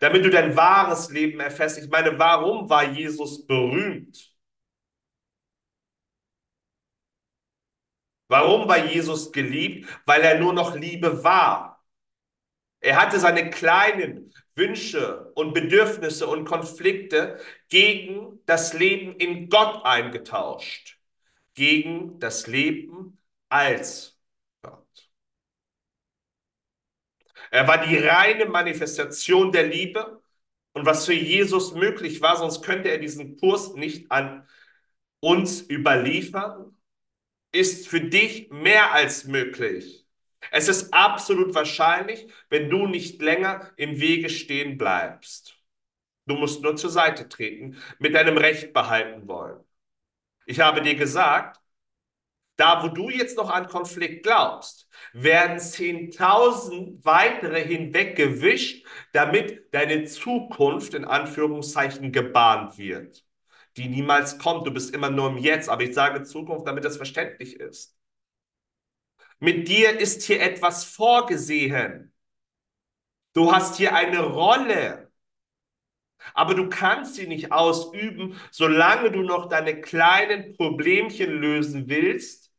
Damit 0.00 0.24
du 0.24 0.30
dein 0.30 0.56
wahres 0.56 1.10
Leben 1.10 1.38
erfährst. 1.40 1.78
Ich 1.78 1.88
meine, 1.90 2.18
warum 2.18 2.70
war 2.70 2.90
Jesus 2.90 3.46
berühmt? 3.46 4.35
Warum 8.28 8.68
war 8.68 8.84
Jesus 8.84 9.32
geliebt? 9.32 9.88
Weil 10.04 10.22
er 10.22 10.38
nur 10.38 10.52
noch 10.52 10.74
Liebe 10.74 11.22
war. 11.24 11.84
Er 12.80 13.00
hatte 13.00 13.18
seine 13.20 13.50
kleinen 13.50 14.32
Wünsche 14.54 15.32
und 15.34 15.54
Bedürfnisse 15.54 16.26
und 16.26 16.44
Konflikte 16.44 17.38
gegen 17.68 18.40
das 18.46 18.72
Leben 18.74 19.16
in 19.16 19.48
Gott 19.48 19.84
eingetauscht 19.84 20.96
gegen 21.56 22.20
das 22.20 22.46
Leben 22.46 23.18
als 23.48 24.16
Gott. 24.62 25.10
Er 27.50 27.66
war 27.66 27.84
die 27.84 27.96
reine 27.96 28.46
Manifestation 28.46 29.50
der 29.50 29.66
Liebe 29.66 30.22
und 30.74 30.86
was 30.86 31.06
für 31.06 31.14
Jesus 31.14 31.72
möglich 31.72 32.20
war, 32.20 32.36
sonst 32.36 32.62
könnte 32.62 32.90
er 32.90 32.98
diesen 32.98 33.38
Kurs 33.38 33.72
nicht 33.74 34.10
an 34.12 34.46
uns 35.20 35.68
überliefern, 35.68 36.75
ist 37.56 37.88
für 37.88 38.00
dich 38.00 38.50
mehr 38.50 38.92
als 38.92 39.24
möglich. 39.24 40.06
Es 40.50 40.68
ist 40.68 40.92
absolut 40.94 41.54
wahrscheinlich, 41.54 42.28
wenn 42.50 42.70
du 42.70 42.86
nicht 42.86 43.20
länger 43.20 43.72
im 43.76 44.00
Wege 44.00 44.28
stehen 44.28 44.78
bleibst. 44.78 45.56
Du 46.26 46.34
musst 46.36 46.62
nur 46.62 46.76
zur 46.76 46.90
Seite 46.90 47.28
treten, 47.28 47.76
mit 47.98 48.14
deinem 48.14 48.36
Recht 48.38 48.72
behalten 48.72 49.26
wollen. 49.28 49.64
Ich 50.46 50.60
habe 50.60 50.82
dir 50.82 50.94
gesagt, 50.94 51.60
da 52.56 52.82
wo 52.82 52.88
du 52.88 53.10
jetzt 53.10 53.36
noch 53.36 53.50
an 53.50 53.68
Konflikt 53.68 54.22
glaubst, 54.22 54.88
werden 55.12 55.58
10.000 55.58 57.04
weitere 57.04 57.62
hinweggewischt, 57.62 58.86
damit 59.12 59.74
deine 59.74 60.04
Zukunft 60.04 60.94
in 60.94 61.04
Anführungszeichen 61.04 62.12
gebahnt 62.12 62.78
wird, 62.78 63.25
die 63.76 63.88
niemals 63.88 64.38
kommt. 64.38 64.66
Du 64.66 64.72
bist 64.72 64.94
immer 64.94 65.10
nur 65.10 65.28
im 65.30 65.38
Jetzt, 65.38 65.68
aber 65.68 65.82
ich 65.82 65.94
sage 65.94 66.22
Zukunft, 66.24 66.66
damit 66.66 66.84
das 66.84 66.96
verständlich 66.96 67.56
ist. 67.60 67.96
Mit 69.38 69.68
dir 69.68 69.98
ist 69.98 70.22
hier 70.24 70.42
etwas 70.42 70.84
vorgesehen. 70.84 72.12
Du 73.34 73.52
hast 73.52 73.76
hier 73.76 73.94
eine 73.94 74.20
Rolle. 74.20 75.10
Aber 76.34 76.54
du 76.54 76.68
kannst 76.68 77.14
sie 77.14 77.26
nicht 77.26 77.52
ausüben, 77.52 78.40
solange 78.50 79.10
du 79.12 79.22
noch 79.22 79.48
deine 79.48 79.80
kleinen 79.80 80.56
Problemchen 80.56 81.30
lösen 81.30 81.88
willst 81.88 82.52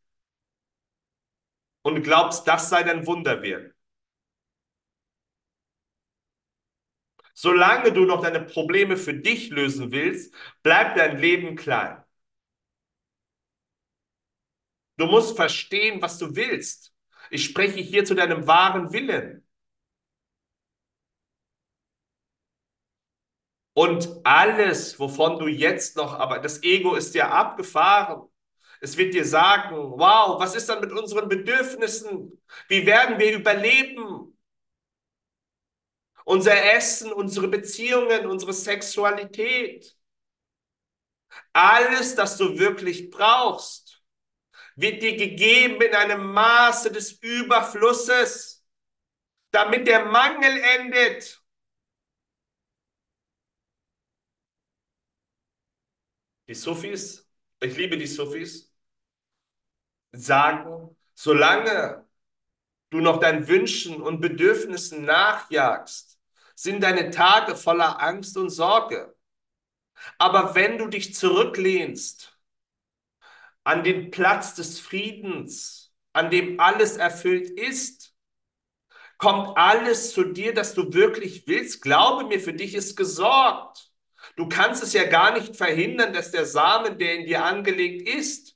und 1.82 2.04
glaubst, 2.04 2.48
das 2.48 2.70
sei 2.70 2.84
dein 2.84 3.06
Wunderwerk. 3.08 3.76
Solange 7.40 7.92
du 7.94 8.06
noch 8.06 8.22
deine 8.24 8.42
Probleme 8.42 8.98
für 8.98 9.14
dich 9.14 9.50
lösen 9.52 9.92
willst, 9.92 10.34
bleibt 10.64 10.98
dein 10.98 11.20
Leben 11.20 11.56
klein. 11.56 12.04
Du 14.98 15.06
musst 15.06 15.36
verstehen, 15.36 16.02
was 16.02 16.18
du 16.18 16.36
willst. 16.36 16.94
Ich 17.30 17.46
spreche 17.46 17.80
hier 17.80 18.06
zu 18.06 18.16
deinem 18.16 18.48
wahren 18.48 18.92
Willen. 18.94 19.44
Und 23.74 24.10
alles, 24.24 25.00
wovon 25.00 25.38
du 25.40 25.48
jetzt 25.48 25.96
noch, 25.98 26.14
aber 26.14 26.40
das 26.40 26.64
Ego 26.64 26.96
ist 26.96 27.14
ja 27.14 27.30
abgefahren. 27.30 28.28
Es 28.82 28.98
wird 28.98 29.14
dir 29.14 29.26
sagen, 29.26 29.76
wow, 29.76 30.40
was 30.40 30.56
ist 30.56 30.70
dann 30.70 30.82
mit 30.82 30.92
unseren 30.92 31.30
Bedürfnissen? 31.30 32.42
Wie 32.68 32.86
werden 32.86 33.20
wir 33.20 33.36
überleben? 33.36 34.37
Unser 36.28 36.62
Essen, 36.74 37.14
unsere 37.14 37.48
Beziehungen, 37.48 38.26
unsere 38.26 38.52
Sexualität. 38.52 39.98
Alles, 41.54 42.16
das 42.16 42.36
du 42.36 42.60
wirklich 42.60 43.10
brauchst, 43.10 44.04
wird 44.76 45.02
dir 45.02 45.16
gegeben 45.16 45.82
in 45.82 45.96
einem 45.96 46.34
Maße 46.34 46.92
des 46.92 47.14
Überflusses, 47.22 48.68
damit 49.52 49.88
der 49.88 50.04
Mangel 50.04 50.60
endet. 50.80 51.42
Die 56.50 56.56
Sufis, 56.56 57.26
ich 57.62 57.78
liebe 57.78 57.98
die 57.98 58.06
Sufis, 58.06 58.70
sagen, 60.12 60.94
solange 61.14 62.06
du 62.90 63.00
noch 63.00 63.22
deinen 63.22 63.48
Wünschen 63.48 64.02
und 64.02 64.20
Bedürfnissen 64.20 65.06
nachjagst, 65.06 66.17
sind 66.58 66.82
deine 66.82 67.12
Tage 67.12 67.56
voller 67.56 68.02
Angst 68.02 68.36
und 68.38 68.50
Sorge. 68.50 69.16
Aber 70.18 70.56
wenn 70.56 70.78
du 70.78 70.88
dich 70.88 71.14
zurücklehnst 71.14 72.38
an 73.64 73.84
den 73.84 74.12
Platz 74.12 74.56
des 74.56 74.80
Friedens, 74.80 75.94
an 76.14 76.32
dem 76.32 76.60
alles 76.60 76.98
erfüllt 76.98 77.50
ist. 77.50 78.16
Kommt 79.18 79.58
alles 79.58 80.14
zu 80.14 80.24
dir, 80.24 80.54
dass 80.54 80.74
du 80.74 80.94
wirklich 80.94 81.48
willst? 81.48 81.82
Glaube 81.82 82.26
mir, 82.26 82.40
für 82.40 82.54
dich 82.54 82.74
ist 82.76 82.96
gesorgt. 82.96 83.92
Du 84.36 84.48
kannst 84.48 84.84
es 84.84 84.94
ja 84.94 85.04
gar 85.04 85.34
nicht 85.38 85.56
verhindern, 85.56 86.14
dass 86.14 86.32
der 86.32 86.46
Samen, 86.46 86.98
der 86.98 87.16
in 87.20 87.26
dir 87.26 87.44
angelegt 87.44 88.08
ist, 88.08 88.56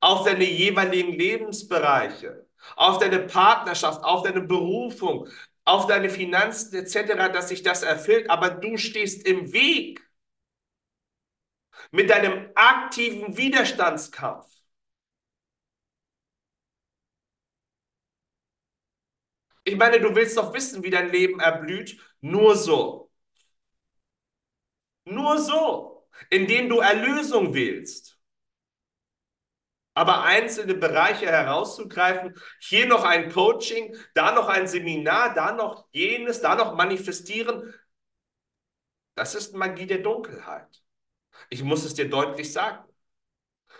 auf 0.00 0.24
deine 0.24 0.44
jeweiligen 0.44 1.12
Lebensbereiche, 1.12 2.46
auf 2.76 2.98
deine 2.98 3.20
Partnerschaft, 3.20 4.02
auf 4.04 4.24
deine 4.24 4.42
Berufung, 4.42 5.28
auf 5.64 5.86
deine 5.86 6.10
Finanzen 6.10 6.74
etc., 6.76 7.28
dass 7.28 7.48
sich 7.48 7.62
das 7.62 7.82
erfüllt, 7.82 8.30
aber 8.30 8.50
du 8.50 8.76
stehst 8.76 9.26
im 9.26 9.52
Weg 9.52 10.00
mit 11.92 12.10
deinem 12.10 12.50
aktiven 12.54 13.36
Widerstandskampf. 13.38 14.46
Ich 19.64 19.76
meine, 19.76 20.00
du 20.00 20.14
willst 20.14 20.36
doch 20.38 20.52
wissen, 20.54 20.82
wie 20.84 20.90
dein 20.90 21.10
Leben 21.10 21.38
erblüht. 21.40 21.98
Nur 22.20 22.56
so. 22.56 23.10
Nur 25.06 25.38
so, 25.38 26.06
indem 26.30 26.68
du 26.68 26.80
Erlösung 26.80 27.54
wählst. 27.54 28.13
Aber 29.94 30.24
einzelne 30.24 30.74
Bereiche 30.74 31.26
herauszugreifen, 31.26 32.34
hier 32.60 32.86
noch 32.86 33.04
ein 33.04 33.30
Coaching, 33.30 33.96
da 34.14 34.32
noch 34.32 34.48
ein 34.48 34.66
Seminar, 34.66 35.34
da 35.34 35.52
noch 35.52 35.86
jenes, 35.92 36.40
da 36.40 36.56
noch 36.56 36.74
manifestieren, 36.74 37.72
das 39.14 39.34
ist 39.34 39.54
Magie 39.54 39.86
der 39.86 39.98
Dunkelheit. 39.98 40.82
Ich 41.48 41.62
muss 41.62 41.84
es 41.84 41.94
dir 41.94 42.08
deutlich 42.10 42.52
sagen. 42.52 42.84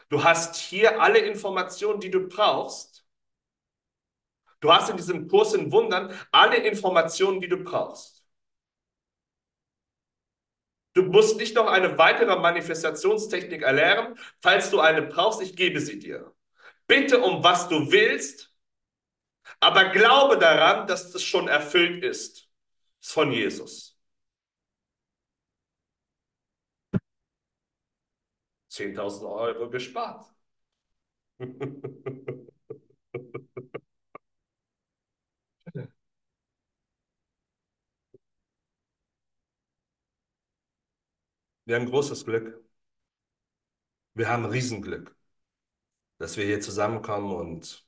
Du 0.09 0.23
hast 0.23 0.57
hier 0.57 1.01
alle 1.03 1.19
Informationen, 1.19 2.01
die 2.01 2.11
du 2.11 2.29
brauchst. 2.29 3.05
Du 4.61 4.73
hast 4.73 4.91
in 4.91 4.97
diesem 4.97 5.29
Kurs 5.29 5.55
in 5.55 5.73
Wundern 5.73 6.15
alle 6.31 6.57
Informationen, 6.57 7.41
die 7.41 7.49
du 7.49 7.59
brauchst. 7.59 8.24
Du 10.95 11.03
musst 11.03 11.37
nicht 11.37 11.57
noch 11.57 11.67
eine 11.67 11.99
weitere 11.99 12.37
Manifestationstechnik 12.39 13.63
erlernen. 13.63 14.17
Falls 14.41 14.71
du 14.71 14.81
eine 14.81 15.03
brauchst, 15.03 15.43
ich 15.43 15.57
gebe 15.57 15.81
sie 15.81 15.99
dir. 15.99 16.33
Bitte 16.87 17.21
um 17.21 17.43
was 17.43 17.69
du 17.69 17.91
willst, 17.91 18.55
aber 19.61 19.91
glaube 19.91 20.39
daran, 20.39 20.87
dass 20.87 21.11
das 21.13 21.23
schon 21.23 21.49
erfüllt 21.49 22.05
ist. 22.05 22.49
Von 23.01 23.33
Jesus. 23.33 23.99
10.000 28.69 29.27
Euro 29.29 29.69
gespart. 29.71 30.25
Wir 41.67 41.77
haben 41.77 41.87
großes 41.87 42.25
Glück. 42.25 42.65
Wir 44.15 44.29
haben 44.29 44.45
Riesenglück, 44.45 45.15
dass 46.19 46.37
wir 46.37 46.45
hier 46.45 46.61
zusammenkommen 46.61 47.33
und 47.35 47.85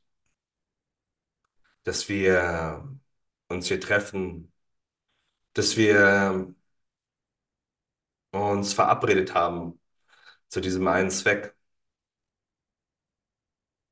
dass 1.85 2.09
wir 2.09 2.89
uns 3.49 3.69
hier 3.69 3.81
treffen, 3.81 4.53
dass 5.55 5.77
wir 5.77 6.55
uns 8.33 8.73
verabredet 8.75 9.35
haben 9.35 9.81
zu 10.49 10.61
diesem 10.61 10.87
einen 10.89 11.11
Zweck. 11.11 11.57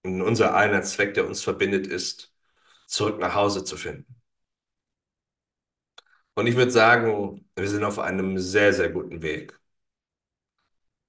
Und 0.02 0.22
unser 0.22 0.54
einer 0.54 0.82
Zweck, 0.82 1.14
der 1.14 1.26
uns 1.26 1.42
verbindet, 1.42 1.86
ist, 1.86 2.32
zurück 2.86 3.18
nach 3.20 3.34
Hause 3.34 3.64
zu 3.64 3.76
finden. 3.76 4.22
Und 6.34 6.46
ich 6.46 6.56
würde 6.56 6.70
sagen, 6.70 7.48
wir 7.56 7.68
sind 7.68 7.84
auf 7.84 7.98
einem 7.98 8.38
sehr, 8.38 8.72
sehr 8.72 8.90
guten 8.90 9.22
Weg. 9.22 9.58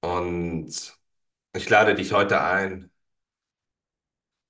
Und 0.05 0.69
ich 1.53 1.69
lade 1.69 1.95
dich 1.95 2.13
heute 2.13 2.41
ein, 2.41 2.91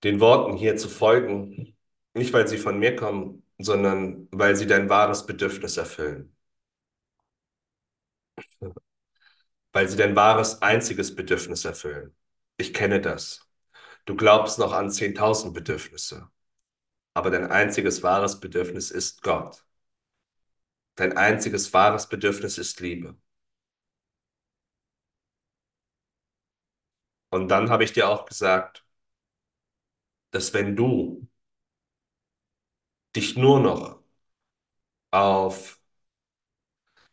den 0.04 0.20
Worten 0.22 0.56
hier 0.58 0.78
zu 0.78 0.88
folgen, 0.90 1.76
nicht 2.14 2.32
weil 2.34 2.48
sie 2.48 2.58
von 2.58 2.80
mir 2.80 2.96
kommen, 2.96 3.44
sondern 3.58 4.28
weil 4.32 4.56
sie 4.56 4.68
dein 4.68 4.90
wahres 4.90 5.26
Bedürfnis 5.26 5.78
erfüllen. 5.78 6.36
Weil 9.74 9.88
sie 9.90 9.98
dein 9.98 10.16
wahres, 10.16 10.62
einziges 10.62 11.16
Bedürfnis 11.16 11.66
erfüllen. 11.66 12.16
Ich 12.58 12.74
kenne 12.74 13.00
das. 13.02 13.48
Du 14.06 14.16
glaubst 14.16 14.60
noch 14.60 14.74
an 14.74 14.90
10.000 14.92 15.54
Bedürfnisse, 15.54 16.30
aber 17.16 17.32
dein 17.32 17.52
einziges 17.52 18.04
wahres 18.04 18.40
Bedürfnis 18.40 18.92
ist 18.92 19.24
Gott. 19.24 19.66
Dein 20.96 21.18
einziges 21.18 21.74
wahres 21.74 22.10
Bedürfnis 22.10 22.58
ist 22.58 22.80
Liebe. 22.82 23.18
Und 27.36 27.50
dann 27.50 27.70
habe 27.70 27.84
ich 27.84 27.94
dir 27.94 28.10
auch 28.10 28.26
gesagt, 28.26 28.84
dass 30.32 30.54
wenn 30.54 30.76
du 30.76 31.28
dich 33.16 33.36
nur 33.36 33.60
noch 33.60 34.00
auf 35.12 35.80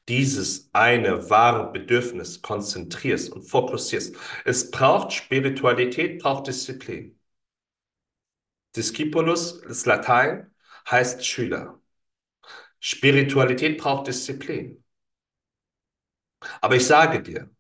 dieses 0.09 0.71
eine 0.73 1.29
wahre 1.31 1.73
Bedürfnis 1.73 2.41
konzentrierst 2.41 3.33
und 3.33 3.43
fokussierst, 3.43 4.15
es 4.45 4.71
braucht 4.71 5.13
Spiritualität, 5.13 6.23
braucht 6.23 6.47
Disziplin. 6.47 7.19
Discipulus, 8.77 9.63
das 9.63 9.87
Latein, 9.87 10.51
heißt 10.91 11.25
Schüler. 11.25 11.81
Spiritualität 12.81 13.79
braucht 13.79 14.09
Disziplin. 14.09 14.85
Aber 16.61 16.77
ich 16.77 16.87
sage 16.87 17.23
dir, 17.23 17.51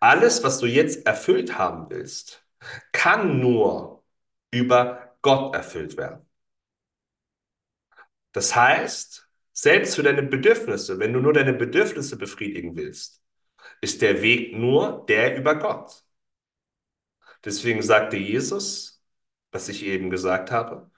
alles, 0.00 0.42
was 0.44 0.58
du 0.58 0.66
jetzt 0.66 1.06
erfüllt 1.06 1.58
haben 1.58 1.90
willst, 1.90 2.44
kann 2.92 3.40
nur 3.40 4.04
über 4.50 5.16
Gott 5.22 5.54
erfüllt 5.54 5.96
werden. 5.96 6.26
Das 8.32 8.54
heißt, 8.54 9.28
selbst 9.52 9.96
für 9.96 10.02
deine 10.02 10.22
Bedürfnisse, 10.22 10.98
wenn 10.98 11.12
du 11.12 11.20
nur 11.20 11.32
deine 11.32 11.52
Bedürfnisse 11.52 12.16
befriedigen 12.16 12.76
willst, 12.76 13.22
ist 13.80 14.02
der 14.02 14.22
Weg 14.22 14.56
nur 14.56 15.04
der 15.08 15.36
über 15.36 15.56
Gott. 15.56 16.04
Deswegen 17.44 17.82
sagte 17.82 18.16
Jesus, 18.16 19.02
was 19.52 19.68
ich 19.68 19.84
eben 19.84 20.10
gesagt 20.10 20.50
habe, 20.50 20.90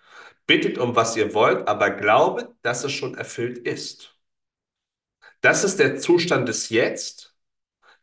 bittet 0.46 0.78
um 0.78 0.96
was 0.96 1.16
ihr 1.16 1.34
wollt, 1.34 1.68
aber 1.68 1.90
glaubet, 1.90 2.48
dass 2.62 2.84
es 2.84 2.92
schon 2.92 3.14
erfüllt 3.14 3.58
ist. 3.58 4.18
Das 5.40 5.64
ist 5.64 5.78
der 5.78 5.98
Zustand 5.98 6.48
des 6.48 6.68
Jetzt 6.68 7.31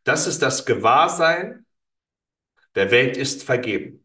das 0.10 0.26
ist 0.26 0.42
das 0.42 0.66
Gewahrsein, 0.66 1.68
der 2.74 2.90
Welt 2.90 3.16
ist 3.16 3.44
vergeben. 3.44 4.04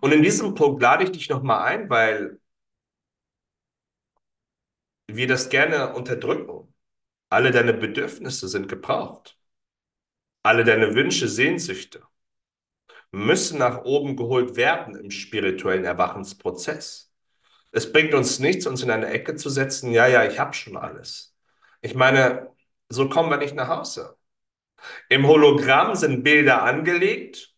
Und 0.00 0.12
in 0.12 0.22
diesem 0.22 0.54
Punkt 0.54 0.80
lade 0.80 1.04
ich 1.04 1.12
dich 1.12 1.28
nochmal 1.28 1.62
ein, 1.66 1.90
weil 1.90 2.40
wir 5.08 5.26
das 5.28 5.50
gerne 5.50 5.94
unterdrücken. 5.94 6.72
Alle 7.28 7.50
deine 7.50 7.74
Bedürfnisse 7.74 8.48
sind 8.48 8.68
gebraucht. 8.68 9.38
Alle 10.42 10.64
deine 10.64 10.94
Wünsche, 10.94 11.28
Sehnsüchte 11.28 12.02
müssen 13.10 13.58
nach 13.58 13.84
oben 13.84 14.16
geholt 14.16 14.56
werden 14.56 14.94
im 14.94 15.10
spirituellen 15.10 15.84
Erwachensprozess. 15.84 17.12
Es 17.70 17.92
bringt 17.92 18.14
uns 18.14 18.38
nichts, 18.38 18.66
uns 18.66 18.82
in 18.82 18.90
eine 18.90 19.08
Ecke 19.08 19.36
zu 19.36 19.50
setzen, 19.50 19.92
ja, 19.92 20.06
ja, 20.06 20.24
ich 20.24 20.38
habe 20.38 20.54
schon 20.54 20.76
alles. 20.76 21.34
Ich 21.80 21.94
meine, 21.94 22.50
so 22.88 23.08
kommen 23.08 23.30
wir 23.30 23.38
nicht 23.38 23.54
nach 23.54 23.68
Hause. 23.68 24.16
Im 25.08 25.26
Hologramm 25.26 25.94
sind 25.94 26.22
Bilder 26.22 26.62
angelegt, 26.62 27.54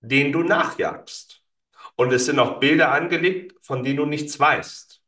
denen 0.00 0.32
du 0.32 0.42
nachjagst. 0.42 1.42
Und 1.96 2.12
es 2.12 2.26
sind 2.26 2.38
auch 2.38 2.60
Bilder 2.60 2.92
angelegt, 2.92 3.54
von 3.62 3.82
denen 3.84 3.98
du 3.98 4.06
nichts 4.06 4.38
weißt. 4.38 5.02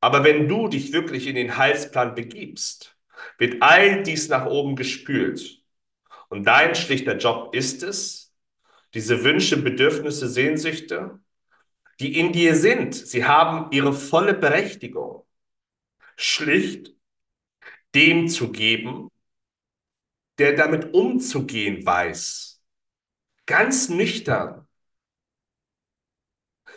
Aber 0.00 0.22
wenn 0.22 0.48
du 0.48 0.68
dich 0.68 0.92
wirklich 0.92 1.26
in 1.26 1.34
den 1.34 1.56
Heilsplan 1.56 2.14
begibst, 2.14 2.96
wird 3.38 3.62
all 3.62 4.02
dies 4.02 4.28
nach 4.28 4.46
oben 4.46 4.76
gespült. 4.76 5.62
Und 6.28 6.44
dein 6.44 6.74
schlichter 6.74 7.16
Job 7.16 7.54
ist 7.54 7.82
es, 7.82 8.34
diese 8.92 9.24
Wünsche, 9.24 9.56
Bedürfnisse, 9.56 10.28
Sehnsüchte, 10.28 11.18
die 12.00 12.18
in 12.18 12.32
dir 12.32 12.54
sind, 12.54 12.94
sie 12.94 13.24
haben 13.24 13.70
ihre 13.72 13.92
volle 13.92 14.34
Berechtigung 14.34 15.24
schlicht 16.16 16.94
dem 17.94 18.28
zu 18.28 18.50
geben, 18.52 19.10
der 20.38 20.54
damit 20.56 20.94
umzugehen 20.94 21.84
weiß. 21.84 22.62
Ganz 23.46 23.88
nüchtern. 23.88 24.66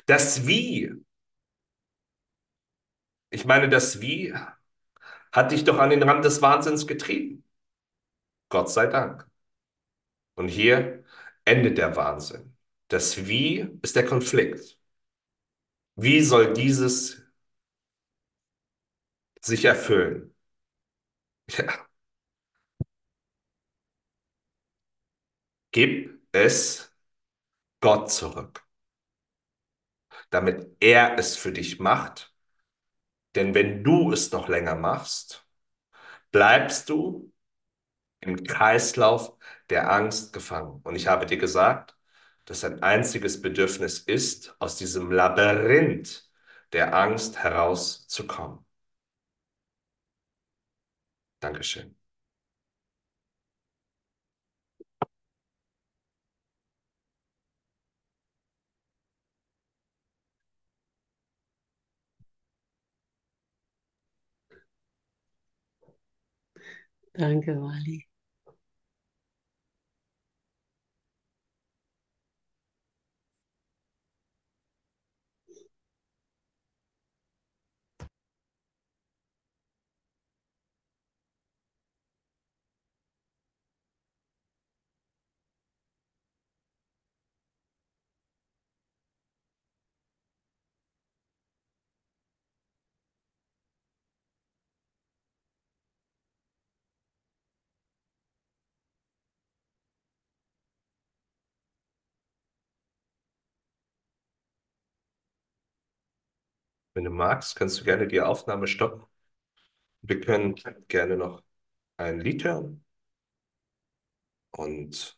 Das 0.06 0.48
Wie. 0.48 0.92
Ich 3.30 3.46
meine, 3.46 3.70
das 3.70 4.02
Wie 4.02 4.34
hat 5.32 5.52
dich 5.52 5.64
doch 5.64 5.80
an 5.80 5.90
den 5.90 6.04
Rand 6.04 6.26
des 6.26 6.42
Wahnsinns 6.42 6.88
getrieben. 6.88 7.44
Gott 8.50 8.70
sei 8.72 8.88
Dank. 8.88 9.30
Und 10.36 10.48
hier 10.50 11.04
endet 11.46 11.78
der 11.78 11.96
Wahnsinn. 11.96 12.56
Das 12.88 13.28
Wie 13.28 13.70
ist 13.82 13.96
der 13.96 14.06
Konflikt. 14.06 14.78
Wie 15.96 16.22
soll 16.22 16.54
dieses 16.54 17.27
sich 19.42 19.66
erfüllen? 19.66 20.34
Ja, 21.48 21.88
gib 25.72 26.20
es 26.34 26.92
Gott 27.82 28.12
zurück, 28.12 28.66
damit 30.30 30.78
er 30.80 31.18
es 31.20 31.36
für 31.36 31.52
dich 31.52 31.80
macht. 31.80 32.34
Denn 33.36 33.54
wenn 33.56 33.84
du 33.84 34.12
es 34.12 34.32
noch 34.32 34.48
länger 34.50 34.76
machst, 34.76 35.46
bleibst 36.32 36.90
du 36.90 37.34
im 38.22 38.44
Kreislauf 38.46 39.38
der 39.72 39.92
Angst 39.94 40.34
gefangen. 40.34 40.82
Und 40.84 40.96
ich 40.98 41.08
habe 41.10 41.28
dir 41.28 41.38
gesagt, 41.40 41.98
dass 42.46 42.66
ein 42.66 42.84
einziges 42.84 43.42
Bedürfnis 43.44 44.00
ist, 44.02 44.56
aus 44.60 44.78
diesem 44.78 45.12
Labyrinth 45.12 46.32
der 46.74 46.96
Angst 46.96 47.40
herauszukommen. 47.40 48.66
Dankeschön. 51.40 51.96
Danke, 67.14 67.54
Wally. 67.62 68.07
Wenn 106.98 107.04
du 107.04 107.12
magst, 107.12 107.56
kannst 107.56 107.80
du 107.80 107.84
gerne 107.84 108.08
die 108.08 108.22
Aufnahme 108.22 108.66
stoppen. 108.66 109.06
Wir 110.02 110.20
können 110.22 110.56
gerne 110.88 111.18
noch 111.18 111.44
ein 111.98 112.20
Lied 112.22 112.44
hören. 112.46 112.86
Und 114.52 115.17